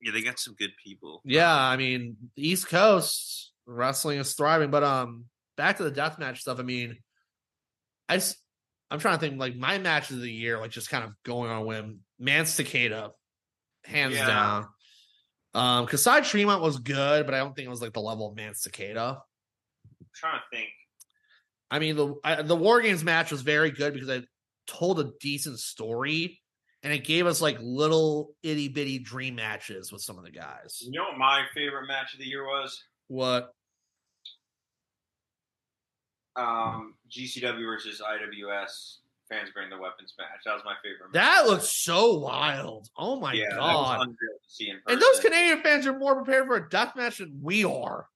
[0.00, 1.22] Yeah, they got some good people.
[1.24, 5.24] Yeah, I mean, East Coast wrestling is thriving, but um,
[5.56, 6.60] back to the death match stuff.
[6.60, 6.98] I mean,
[8.08, 8.36] I s-
[8.90, 11.50] I'm trying to think like my matches of the year, like just kind of going
[11.50, 12.00] on a whim.
[12.18, 13.12] Man Cicada,
[13.84, 14.26] hands Yeah.
[14.26, 14.68] down.
[15.54, 18.36] Um, Kasai Tremont was good, but I don't think it was like the level of
[18.36, 19.20] Man Cicada.
[20.00, 20.68] I'm trying to think.
[21.70, 24.22] I mean, the I, the War Games match was very good because I
[24.66, 26.40] told a decent story,
[26.82, 30.78] and it gave us like little itty bitty dream matches with some of the guys.
[30.80, 32.82] You know what my favorite match of the year was?
[33.08, 33.50] What?
[36.38, 38.98] Um, GCW versus IWS
[39.28, 40.40] fans bring the weapons match.
[40.46, 41.12] That was my favorite.
[41.12, 41.46] That match.
[41.46, 42.88] looks so wild.
[42.96, 44.00] Oh my yeah, god.
[44.00, 44.92] unreal to see in person.
[44.92, 48.08] And those Canadian fans are more prepared for a death match than we are.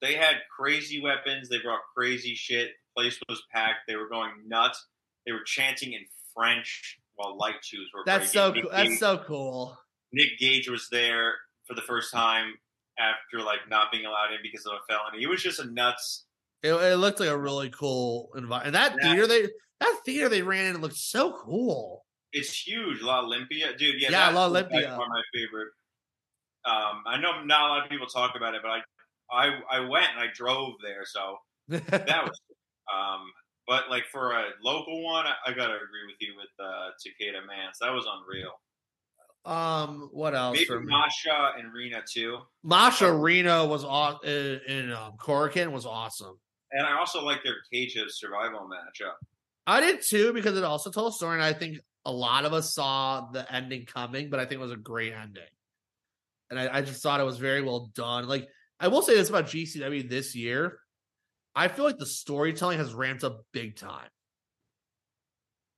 [0.00, 1.48] they had crazy weapons.
[1.48, 2.70] They brought crazy shit.
[2.96, 3.80] The place was packed.
[3.86, 4.86] They were going nuts.
[5.26, 6.00] They were chanting in
[6.34, 8.02] French while light shoes were.
[8.06, 8.40] That's breaking.
[8.40, 8.72] so Nick cool.
[8.72, 9.78] That's so cool.
[10.12, 11.34] Nick Gage was there
[11.66, 12.54] for the first time
[12.98, 15.22] after like not being allowed in because of a felony.
[15.22, 16.24] It was just a nuts.
[16.62, 18.66] It, it looked like a really cool environment.
[18.66, 19.12] And that Yeah.
[19.12, 19.48] theater they
[19.80, 22.04] that theater they ran in looked so cool.
[22.32, 23.00] It's huge.
[23.00, 24.00] La Olympia, dude.
[24.00, 24.88] Yeah, Yeah, La Olympia.
[24.96, 25.68] far my favorite.
[26.64, 28.80] Um, I know not a lot of people talk about it, but I,
[29.30, 31.36] I, I went and I drove there, so
[31.68, 32.40] that was.
[32.92, 33.30] Um,
[33.66, 37.46] but like for a local one, I, I gotta agree with you with uh, Takeda
[37.46, 37.78] Mans.
[37.80, 38.52] That was unreal.
[39.44, 40.58] um, what else?
[40.68, 40.84] Maybe?
[40.84, 42.38] Masha and Rina too.
[42.62, 46.38] Masha Rina was aw- in, in um, Korakuen was awesome.
[46.72, 49.14] And I also like their Cage of Survival matchup.
[49.66, 52.52] I did too because it also told a story, and I think a lot of
[52.52, 55.42] us saw the ending coming, but I think it was a great ending.
[56.50, 58.26] And I, I just thought it was very well done.
[58.26, 58.48] Like
[58.80, 60.78] I will say this about GCW this year,
[61.54, 64.08] I feel like the storytelling has ramped up big time.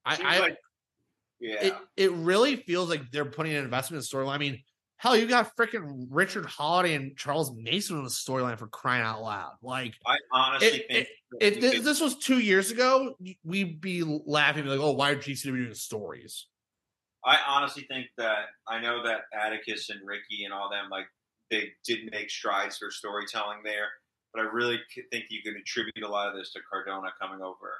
[0.04, 0.56] I, Seems I like-
[1.40, 1.62] yeah.
[1.62, 4.34] it, it really feels like they're putting an investment in the storyline.
[4.34, 4.62] I mean,
[5.00, 9.22] hell, you got freaking Richard Holliday and Charles Mason in the storyline for crying out
[9.22, 9.54] loud.
[9.62, 11.08] Like, I honestly it- think
[11.40, 15.16] if this, could- this was two years ago, we'd be laughing, like, "Oh, why are
[15.16, 16.46] GCW doing stories?"
[17.24, 21.06] I honestly think that I know that Atticus and Ricky and all them like
[21.50, 23.88] they did make strides for storytelling there,
[24.34, 27.78] but I really think you can attribute a lot of this to Cardona coming over.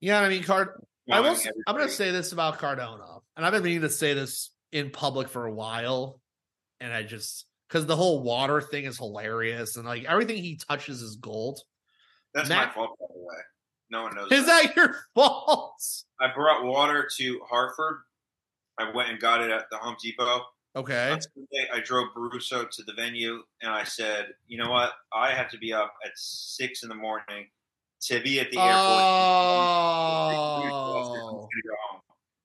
[0.00, 0.70] Yeah, I mean, Card.
[1.10, 1.36] I will.
[1.66, 4.90] I'm going to say this about Cardona, and I've been meaning to say this in
[4.90, 6.20] public for a while,
[6.80, 11.02] and I just because the whole water thing is hilarious, and like everything he touches
[11.02, 11.60] is gold.
[12.34, 13.36] that's Matt- my fault, by the way.
[13.90, 14.32] No one knows.
[14.32, 15.80] Is that your fault?
[16.20, 18.00] I brought water to Hartford.
[18.78, 20.42] I went and got it at the Home Depot.
[20.74, 21.16] Okay.
[21.18, 24.92] Sunday, I drove Baruso to the venue, and I said, "You know what?
[25.12, 27.46] I have to be up at six in the morning
[28.02, 28.76] to be at the airport."
[30.36, 31.48] Oh.
[31.50, 32.00] to go home.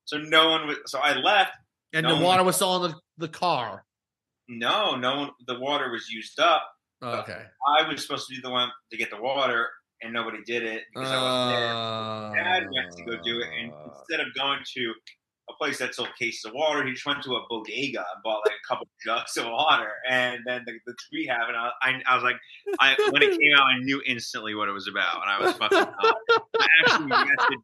[0.05, 0.77] So no one was.
[0.85, 1.51] So I left.
[1.93, 3.83] And No the water was still in the, the car.
[4.49, 5.29] No, no one.
[5.47, 6.63] The water was used up.
[7.03, 7.41] Okay.
[7.77, 9.69] I was supposed to be the one to get the water,
[10.01, 11.73] and nobody did it because I wasn't there.
[11.73, 14.93] Uh, Dad went to go do it, and instead of going to
[15.49, 18.41] a place that sold cases of water, he just went to a bodega and bought
[18.45, 19.91] like a couple jugs of water.
[20.09, 21.57] And then the, the tweet happened.
[21.57, 22.37] I, I, I was like,
[22.79, 25.53] I when it came out, I knew instantly what it was about, and I was
[25.53, 25.77] fucking.
[25.77, 27.63] I actually messaged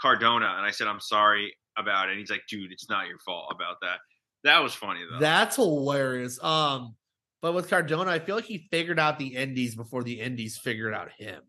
[0.00, 3.18] Cardona, and I said, "I'm sorry about it." And he's like, "Dude, it's not your
[3.20, 3.98] fault about that."
[4.46, 5.18] That was funny though.
[5.18, 6.42] That's hilarious.
[6.42, 6.94] Um,
[7.42, 10.94] but with Cardona, I feel like he figured out the Indies before the Indies figured
[10.94, 11.42] out him.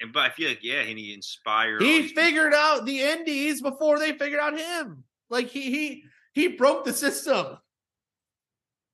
[0.00, 1.82] And, but I feel like yeah, and he inspired.
[1.82, 5.04] He figured out the Indies before they figured out him.
[5.28, 7.58] Like he he he broke the system.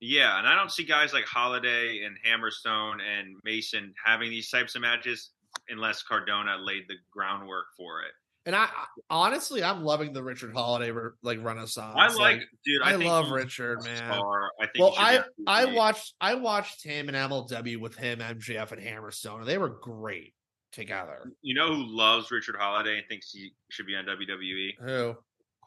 [0.00, 4.74] Yeah, and I don't see guys like Holliday and Hammerstone and Mason having these types
[4.74, 5.30] of matches
[5.68, 8.12] unless Cardona laid the groundwork for it.
[8.50, 8.68] And I
[9.08, 10.90] honestly, I'm loving the Richard Holliday
[11.22, 11.94] like renaissance.
[11.96, 12.82] I like, dude.
[12.82, 13.96] I, I, love Richard, man.
[13.96, 14.50] star.
[14.60, 14.78] I think.
[14.80, 19.46] Well, I I watched I watched him and MLW with him, MJF, and Hammerstone, and
[19.46, 20.34] they were great
[20.72, 21.30] together.
[21.42, 24.70] You know who loves Richard Holliday and thinks he should be on WWE?
[24.80, 25.14] Who?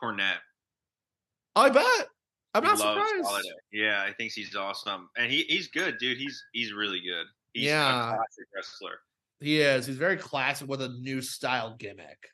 [0.04, 0.40] Cornette.
[1.56, 2.08] I bet.
[2.54, 3.26] I'm He not surprised.
[3.26, 3.48] Holliday.
[3.72, 6.18] Yeah, I think he's awesome, and he he's good, dude.
[6.18, 7.28] He's he's really good.
[7.54, 8.10] He's Yeah.
[8.10, 9.00] a classic wrestler.
[9.40, 9.86] He is.
[9.86, 12.28] He's very classic with a new style gimmick.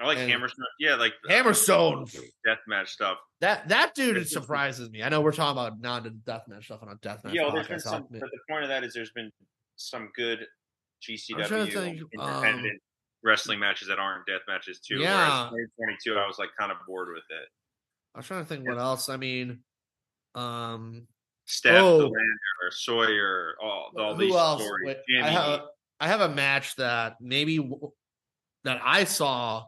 [0.00, 0.64] I like And- Hammerstone.
[0.80, 2.12] Yeah, like the Hammerstone.
[2.46, 3.18] deathmatch stuff.
[3.40, 5.02] That that dude is- surprises me.
[5.02, 7.78] I know we're talking about non deathmatch stuff on a deathmatch Yeah, well, there's been
[7.80, 8.06] some.
[8.10, 9.30] But the point of that is, there's been
[9.76, 10.46] some good
[11.02, 12.80] GCW think, independent
[13.22, 14.96] wrestling matches that aren't death matches too.
[14.98, 15.48] Yeah.
[15.50, 17.48] Whereas 2022, I was like kind of bored with it.
[18.14, 19.08] I was trying to think what else.
[19.08, 19.60] I mean,
[20.34, 21.06] um,
[21.46, 21.98] Steph, Oh.
[21.98, 24.62] De Lander, Sawyer, all all these else?
[24.62, 24.96] stories.
[25.08, 25.60] Wait, I have
[26.00, 27.58] I have a match that maybe
[28.64, 29.64] that I saw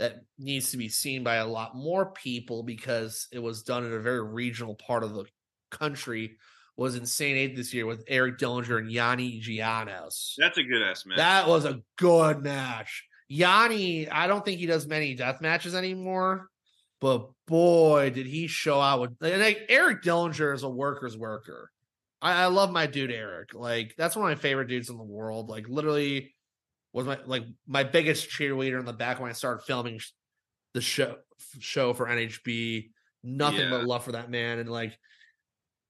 [0.00, 3.92] that needs to be seen by a lot more people because it was done in
[3.92, 5.26] a very regional part of the
[5.70, 6.38] country.
[6.78, 10.32] Was Insane Eight this year with Eric Dillinger and Yanni Giannis.
[10.38, 11.18] That's a good ass match.
[11.18, 13.04] That was a good match.
[13.28, 16.48] Yanni, I don't think he does many death matches anymore,
[16.98, 21.70] but boy, did he show out with and like Eric Dillinger is a worker's worker.
[22.22, 23.52] I, I love my dude Eric.
[23.52, 25.50] Like that's one of my favorite dudes in the world.
[25.50, 26.34] Like literally
[26.92, 30.00] was my like my biggest cheerleader in the back when I started filming
[30.74, 31.16] the show
[31.58, 32.90] show for NHB.
[33.22, 33.70] Nothing Yeah.
[33.70, 34.98] but love for that man, and like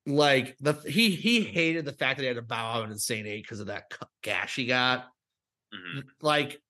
[0.07, 3.27] like the he he hated the fact that he had to bow out in Insane
[3.27, 3.85] Eight because of that
[4.23, 5.07] gash he got.
[5.75, 6.03] Mhm.
[6.21, 6.61] Like,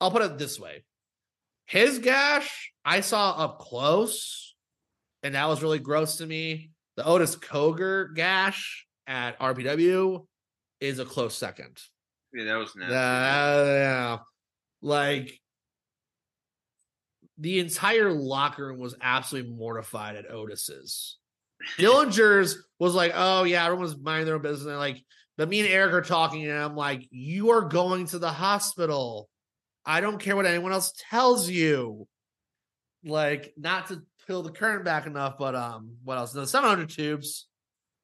[0.00, 0.84] I'll put it this way:
[1.66, 4.54] his gash I saw up close,
[5.22, 6.70] and that was really gross to me.
[6.96, 10.26] The Otis Cogar gash at RPW
[10.80, 11.80] is a close second.
[12.34, 12.94] Yeah, that was nasty.
[12.94, 14.18] Uh, yeah.
[14.80, 15.38] Like
[17.38, 21.18] the entire locker room was absolutely mortified at Otis's.
[21.78, 24.66] Dillinger's was like, oh yeah, everyone's minding their own business.
[24.66, 25.02] And like,
[25.36, 29.28] but me and Eric are talking, and I'm like, you are going to the hospital.
[29.84, 32.06] I don't care what anyone else tells you.
[33.04, 36.32] Like, not to peel the curtain back enough, but um, what else?
[36.32, 37.48] The 700 tubes.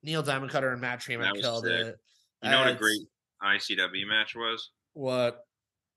[0.02, 1.86] Neil Diamond Cutter and Matt was killed sick.
[1.86, 1.96] it.
[2.42, 3.02] you know what a great
[3.42, 4.70] ICW match was?
[4.94, 5.40] What?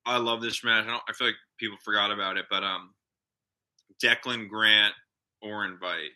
[0.06, 0.86] I love this match.
[0.86, 2.94] I, don't, I feel like people forgot about it, but um,
[4.04, 4.94] Declan Grant,
[5.42, 6.10] Orin Veidt.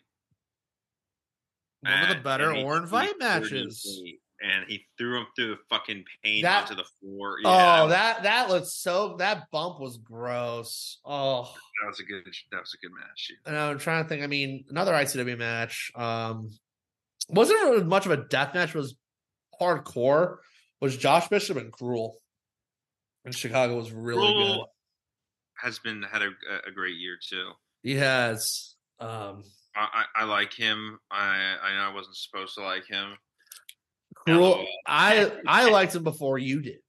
[1.82, 4.02] One of the better Orin Veidt matches.
[4.42, 7.38] And he threw him through the fucking paint That- onto the floor.
[7.44, 9.16] Oh, that that looks so.
[9.18, 10.98] That bump was gross.
[11.06, 11.44] Oh,
[11.82, 12.22] that was a good.
[12.52, 13.30] That was a good match.
[13.46, 14.22] and I'm trying to think.
[14.22, 15.90] I mean, another ICW match.
[15.94, 16.50] Um,
[17.30, 18.74] wasn't really much of a death match.
[18.74, 18.94] Was
[19.58, 20.36] hardcore.
[20.80, 22.18] Was Josh Bishop and Cruel
[23.24, 24.64] in Chicago was really Cruel good.
[25.62, 26.30] Has been had a,
[26.66, 27.50] a great year too.
[27.82, 28.74] He has.
[29.00, 29.42] Um,
[29.74, 30.98] I, I, I like him.
[31.10, 33.14] I I know I wasn't supposed to like him.
[34.14, 34.66] Cruel.
[34.86, 36.80] I I liked him before you did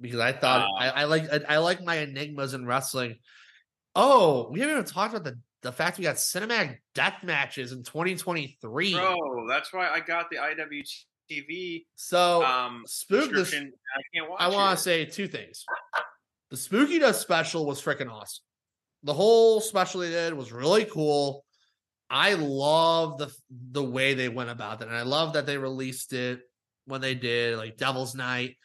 [0.00, 3.16] because I thought Um, I, I like I, I like my enigmas in wrestling.
[3.96, 7.82] Oh, we haven't even talked about the the fact we got cinematic death matches in
[7.82, 8.92] 2023.
[8.92, 9.16] Bro,
[9.48, 10.36] that's why I got the
[11.30, 13.52] IWTV So um spook this.
[13.54, 13.58] I
[14.14, 15.64] can't watch I want to say two things.
[16.50, 18.44] The Spooky Dust special was freaking awesome.
[19.02, 21.44] The whole special they did was really cool.
[22.10, 26.12] I love the the way they went about it, and I love that they released
[26.12, 26.40] it
[26.86, 28.56] when they did, like Devil's Night,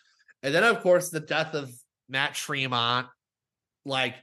[0.43, 1.72] and then of course the death of
[2.07, 3.07] Matt Tremont.
[3.86, 4.16] Like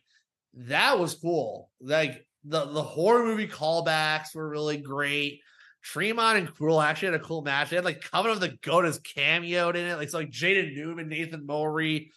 [0.55, 1.71] that was cool.
[1.81, 5.41] Like the the horror movie callbacks were really great.
[5.87, 7.71] Tremont and Cruel actually had a cool match.
[7.71, 9.97] They had like Coven of the Goat as cameoed in it.
[9.97, 12.11] Like, so like Jaden Newman, Nathan Mowry.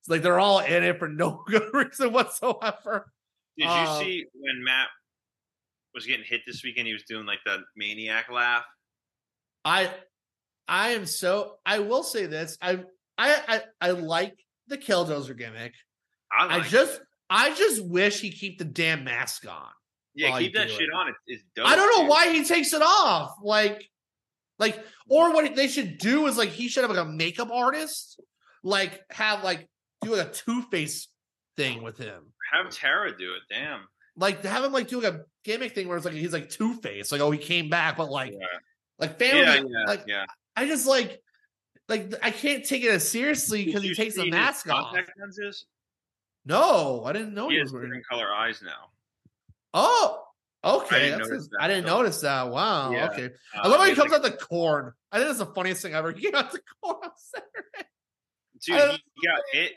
[0.00, 3.10] It's like they're all in it for no good reason whatsoever.
[3.58, 4.86] Did you uh, see when Matt
[5.92, 6.86] was getting hit this weekend?
[6.86, 8.64] He was doing like the maniac laugh.
[9.64, 9.90] I
[10.68, 12.56] I am so I will say this.
[12.62, 12.84] I
[13.18, 15.74] I I, I like the Killdozer gimmick.
[16.30, 17.06] I, I just it.
[17.28, 19.70] I just wish he keep the damn mask on.
[20.16, 20.90] Yeah, keep that shit it.
[20.94, 21.08] on.
[21.08, 21.66] It, it's dope.
[21.66, 22.10] I don't know dude.
[22.10, 23.36] why he takes it off.
[23.42, 23.88] Like,
[24.58, 28.20] like, or what they should do is like he should have like a makeup artist,
[28.62, 29.68] like have like
[30.02, 31.08] do like a Two Face
[31.56, 33.42] thing with him, Have Tara do it.
[33.48, 33.80] Damn.
[34.16, 36.74] like have him like do like a gimmick thing where it's like he's like Two
[36.74, 38.46] Face, like oh he came back, but like Yeah,
[38.98, 39.84] like family, yeah, yeah.
[39.86, 40.24] like yeah.
[40.56, 41.20] I just like
[41.88, 44.94] like I can't take it as seriously because he takes the mask off.
[45.20, 45.66] lenses?
[46.44, 48.02] No, I didn't know He he was wearing.
[48.10, 48.90] color eyes now.
[49.78, 50.22] Oh,
[50.64, 50.98] okay.
[51.00, 52.48] didn't that's- notice that I didn't until- notice that.
[52.48, 52.90] Wow.
[52.92, 53.10] Yeah.
[53.10, 53.26] Okay.
[53.26, 54.92] Uh, I love how he comes like- out the corn.
[55.12, 56.12] I think that's the funniest thing ever.
[56.16, 57.88] He came out the corn on Saturday.
[58.64, 59.72] Dude, he, got hit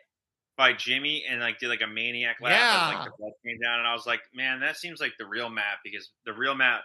[0.58, 2.52] by Jimmy and like did like a maniac laugh.
[2.54, 2.98] Yeah.
[3.00, 5.50] like the blood came down, and I was like, man, that seems like the real
[5.50, 6.82] Matt because the real Matt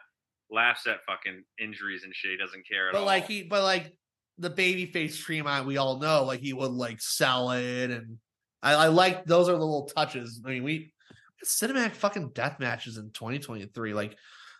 [0.50, 2.32] laughs at fucking injuries and shit.
[2.32, 3.06] He doesn't care at But all.
[3.06, 3.94] like he, but like
[4.38, 8.18] the baby face Tremont, we all know, like he would like sell it, and
[8.62, 10.40] I, I like those are the little touches.
[10.44, 10.92] I mean, we
[11.44, 13.94] cinematic fucking death matches in 2023.
[13.94, 14.16] Like,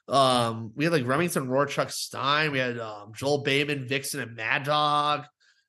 [0.08, 4.64] um, we had like Remington Rorschach Stein, we had um Joel Bateman, Vixen, and Mad
[4.64, 5.24] Dog.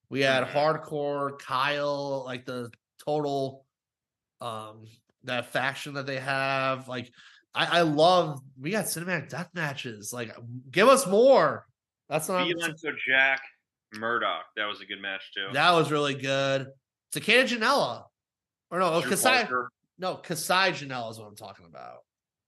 [0.09, 2.69] We had hardcore Kyle, like the
[3.05, 3.65] total
[4.41, 4.85] um
[5.23, 6.87] that faction that they have.
[6.87, 7.11] Like
[7.53, 10.11] I, I love we got cinematic death matches.
[10.11, 10.35] Like
[10.69, 11.65] give us more.
[12.09, 12.75] That's not I'm
[13.07, 13.41] Jack
[13.93, 14.45] Murdoch.
[14.57, 15.47] That was a good match too.
[15.53, 16.67] that was really good.
[17.13, 18.03] Takeda Janela.
[18.69, 19.69] Or no, Kasai Parker.
[19.97, 21.99] No, Kasai Janela is what I'm talking about.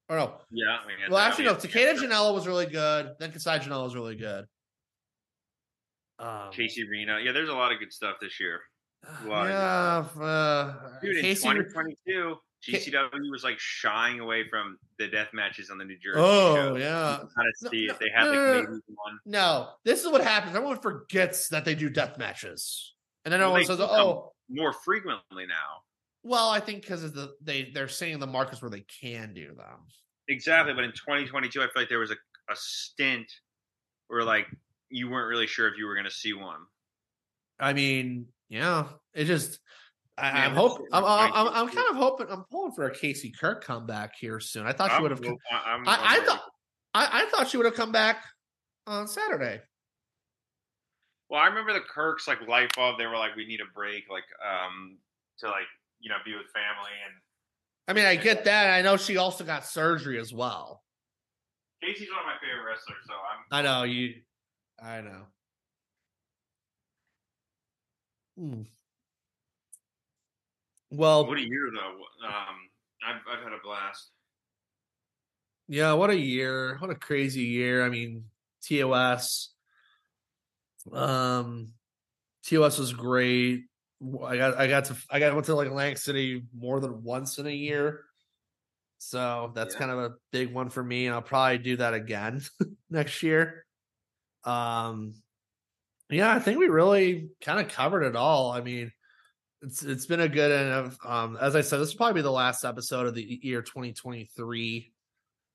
[0.09, 0.33] Or no.
[0.51, 0.77] Yeah.
[0.85, 1.53] we had Well, actually, no.
[1.53, 3.13] had- Takeda Janela was really good.
[3.19, 4.45] Then Kasai Janela was really good.
[6.19, 7.17] Um, Casey Reno.
[7.17, 8.61] Yeah, there's a lot of good stuff this year.
[9.25, 11.43] lot of yeah, uh, Dude, in Casey.
[11.47, 12.35] 2022,
[12.67, 16.75] GCW was like shying away from the death matches on the New Jersey Oh show.
[16.77, 17.17] yeah.
[17.19, 18.79] Kind of see no, if they had no, the no, no.
[18.95, 19.19] One.
[19.27, 20.55] No, this is what happens.
[20.55, 25.45] Everyone forgets that they do death matches, and then Well, everyone says, "Oh, more frequently
[25.45, 25.83] now.
[26.27, 29.85] Well." I think because the they they're saying the markets where they can do them.
[30.29, 32.17] Exactly, but in 2022, I feel like there was a,
[32.49, 33.31] a stint
[34.07, 34.47] where like
[34.89, 36.59] you weren't really sure if you were going to see one.
[37.59, 39.59] I mean, yeah, it just.
[40.19, 40.87] I, Man, I'm hoping.
[40.91, 42.27] I'm, I'm, I'm, I'm kind of hoping.
[42.31, 44.65] I'm pulling for a Casey Kirk comeback here soon.
[44.65, 45.21] I thought she would have.
[45.23, 46.41] I'm, I, I thought.
[46.95, 48.23] I, I thought she would have come back
[48.87, 49.61] on Saturday.
[51.29, 54.05] Well, I remember the Kirks like life of they were like we need a break.
[54.09, 54.97] Like um
[55.39, 55.67] to like
[55.99, 57.15] you know be with family and
[57.89, 58.71] I mean, I get that.
[58.73, 60.83] I know she also got surgery as well.
[61.81, 64.15] Casey's one of my favorite wrestlers, so I'm I know you.
[64.83, 65.21] I know.
[68.37, 68.61] Hmm.
[70.91, 72.27] Well, What a year though.
[72.27, 72.55] Um,
[73.07, 74.09] I've I've had a blast.
[75.69, 76.77] yeah, what a year.
[76.79, 77.85] What a crazy year.
[77.85, 78.25] I mean,
[78.63, 79.53] TOS.
[80.91, 81.73] Um
[82.45, 83.66] TOS was great.
[84.01, 87.39] I got I got to I got went to like Atlantic City more than once
[87.39, 88.03] in a year.
[88.99, 89.79] So that's Yeah.
[89.79, 91.05] kind of a big one for me.
[91.07, 92.41] And I'll probably do that again
[92.89, 93.65] next year.
[94.43, 95.15] Um
[96.09, 98.51] yeah, I think we really kind of covered it all.
[98.51, 98.91] I mean,
[99.61, 102.31] it's it's been a good and um as I said, this will probably be the
[102.31, 104.93] last episode of the year 2023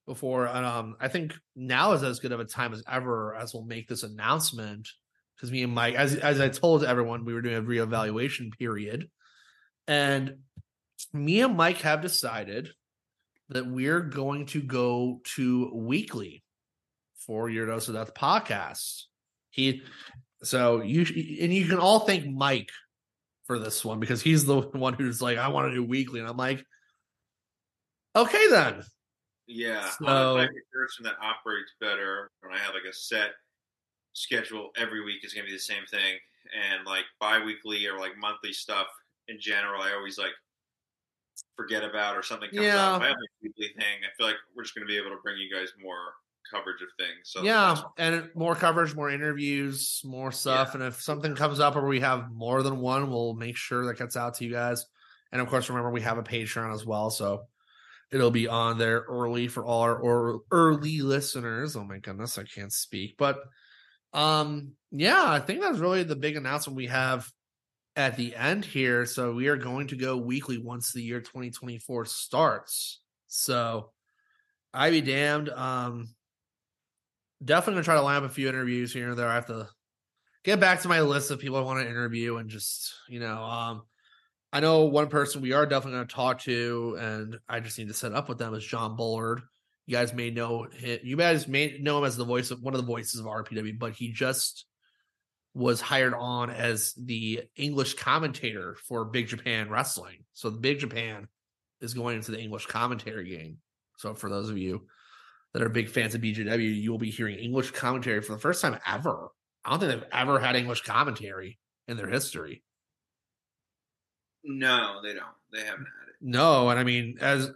[0.06, 3.54] before and, um I think now is as good of a time as ever as
[3.54, 4.88] we'll make this announcement
[5.36, 9.08] because me and Mike as as I told everyone we were doing a reevaluation period.
[9.88, 10.36] And
[11.12, 12.70] me and Mike have decided
[13.48, 16.42] that we're going to go to weekly
[17.26, 19.02] for your dose of death podcast.
[19.50, 19.82] He
[20.42, 21.00] so you
[21.40, 22.70] and you can all thank Mike
[23.44, 26.20] for this one because he's the one who's like I want to do weekly.
[26.20, 26.64] And I'm like
[28.14, 28.82] okay then.
[29.46, 32.92] Yeah, So- I'm the type of person that operates better when I have like a
[32.92, 33.32] set
[34.12, 36.18] schedule every week is going to be the same thing,
[36.54, 38.86] and like bi-weekly or like monthly stuff
[39.28, 40.32] in general, I always like
[41.56, 42.94] forget about or something comes Yeah.
[42.94, 43.02] up.
[43.02, 45.22] I have a weekly thing, I feel like we're just going to be able to
[45.22, 46.14] bring you guys more
[46.50, 47.20] coverage of things.
[47.24, 50.74] So yeah, and more coverage, more interviews, more stuff.
[50.74, 53.96] And if something comes up or we have more than one, we'll make sure that
[53.98, 54.84] gets out to you guys.
[55.30, 57.44] And of course, remember we have a Patreon as well, so
[58.10, 61.74] it'll be on there early for all our or early listeners.
[61.74, 63.16] Oh my goodness, I can't speak.
[63.16, 63.38] But
[64.12, 67.30] um, yeah, I think that's really the big announcement we have
[67.96, 69.06] at the end here.
[69.06, 73.00] So we are going to go weekly once the year 2024 starts.
[73.28, 73.90] So
[74.74, 75.48] I be damned.
[75.48, 76.14] Um,
[77.44, 79.28] definitely gonna try to line up a few interviews here and there.
[79.28, 79.68] I have to
[80.44, 83.42] get back to my list of people I want to interview and just you know,
[83.42, 83.82] um,
[84.52, 87.94] I know one person we are definitely to talk to, and I just need to
[87.94, 89.42] set up with them is John Bullard.
[89.86, 92.74] You guys may know him, you guys may know him as the voice of one
[92.74, 94.64] of the voices of RPW, but he just
[95.54, 100.24] was hired on as the English commentator for Big Japan Wrestling.
[100.32, 101.28] So the Big Japan
[101.80, 103.58] is going into the English commentary game.
[103.98, 104.86] So for those of you
[105.52, 108.62] that are big fans of BJW, you will be hearing English commentary for the first
[108.62, 109.28] time ever.
[109.64, 112.62] I don't think they've ever had English commentary in their history.
[114.44, 115.24] no, they don't.
[115.52, 116.14] They haven't had it.
[116.20, 117.50] No, and I mean, as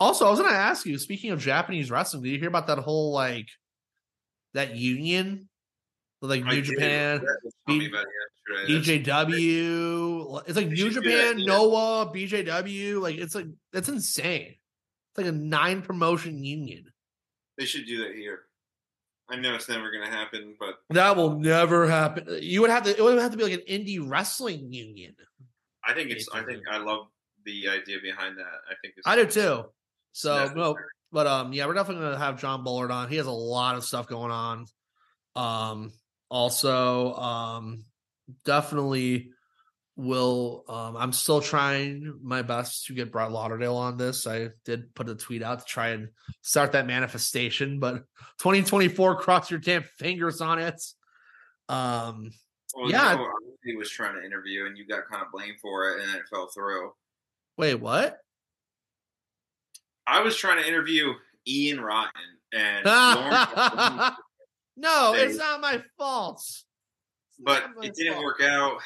[0.00, 0.98] also, I was going to ask you.
[0.98, 3.48] Speaking of Japanese wrestling, did you hear about that whole like
[4.54, 5.48] that union,
[6.22, 6.64] like I New did.
[6.64, 10.42] Japan, Brett was telling B- BJW?
[10.46, 11.46] It's like New should do that, Japan.
[11.46, 13.00] Noah, BJW.
[13.00, 14.54] Like it's like that's insane.
[14.54, 16.84] It's like a nine promotion union.
[17.56, 18.42] They should do that here.
[19.28, 22.38] I know it's never going to happen, but That will never happen.
[22.40, 22.96] You would have to.
[22.96, 25.14] It would have to be like an indie wrestling union.
[25.84, 26.28] I think it's.
[26.32, 27.08] I think I love
[27.44, 28.46] the idea behind that.
[28.46, 29.06] I think it's.
[29.06, 29.64] I do too.
[30.18, 30.76] So no,
[31.12, 33.08] but um, yeah, we're definitely gonna have John Bullard on.
[33.08, 34.66] He has a lot of stuff going on.
[35.36, 35.92] Um,
[36.28, 37.84] also, um,
[38.44, 39.30] definitely
[39.94, 40.64] will.
[40.68, 44.26] Um, I'm still trying my best to get Brett Lauderdale on this.
[44.26, 46.08] I did put a tweet out to try and
[46.42, 47.94] start that manifestation, but
[48.38, 50.82] 2024, cross your damn fingers on it.
[51.68, 52.32] Um,
[52.74, 53.14] Well, Yeah.
[53.14, 53.28] Know,
[53.64, 56.22] he was trying to interview, and you got kind of blamed for it, and it
[56.28, 56.90] fell through.
[57.56, 58.18] wait, what?
[60.08, 61.12] I was trying to interview
[61.46, 62.10] Ian Rotten,
[62.52, 64.12] and Loren,
[64.76, 66.38] no, it's not my fault.
[66.40, 66.64] It's
[67.40, 68.24] but my it didn't fault.
[68.24, 68.78] work out.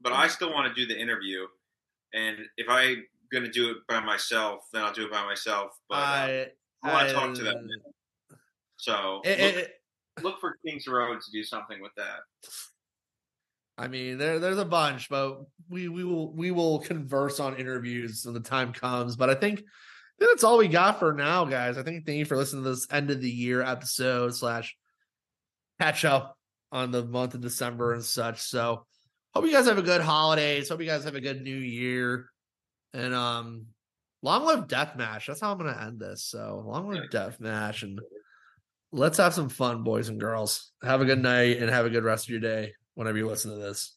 [0.00, 1.46] But I still want to do the interview,
[2.14, 5.72] and if I'm going to do it by myself, then I'll do it by myself.
[5.88, 6.46] But uh, I,
[6.82, 7.68] I want to talk to them.
[8.76, 9.74] So It- look, it-
[10.22, 12.20] look for Kings Road to do something with that.
[13.78, 18.24] I mean, there there's a bunch, but we we will we will converse on interviews
[18.24, 19.16] when the time comes.
[19.16, 19.62] But I think
[20.28, 21.78] that's all we got for now, guys.
[21.78, 24.76] I think thank you for listening to this end of the year episode slash
[25.80, 26.36] catch up
[26.70, 28.40] on the month of December and such.
[28.42, 28.84] So
[29.34, 30.68] hope you guys have a good holidays.
[30.68, 32.26] Hope you guys have a good new year.
[32.92, 33.66] And um
[34.22, 35.26] long live Deathmatch.
[35.26, 36.22] That's how I'm gonna end this.
[36.24, 38.00] So long live Deathmatch and
[38.92, 40.72] let's have some fun, boys and girls.
[40.82, 43.52] Have a good night and have a good rest of your day whenever you listen
[43.52, 43.96] to this.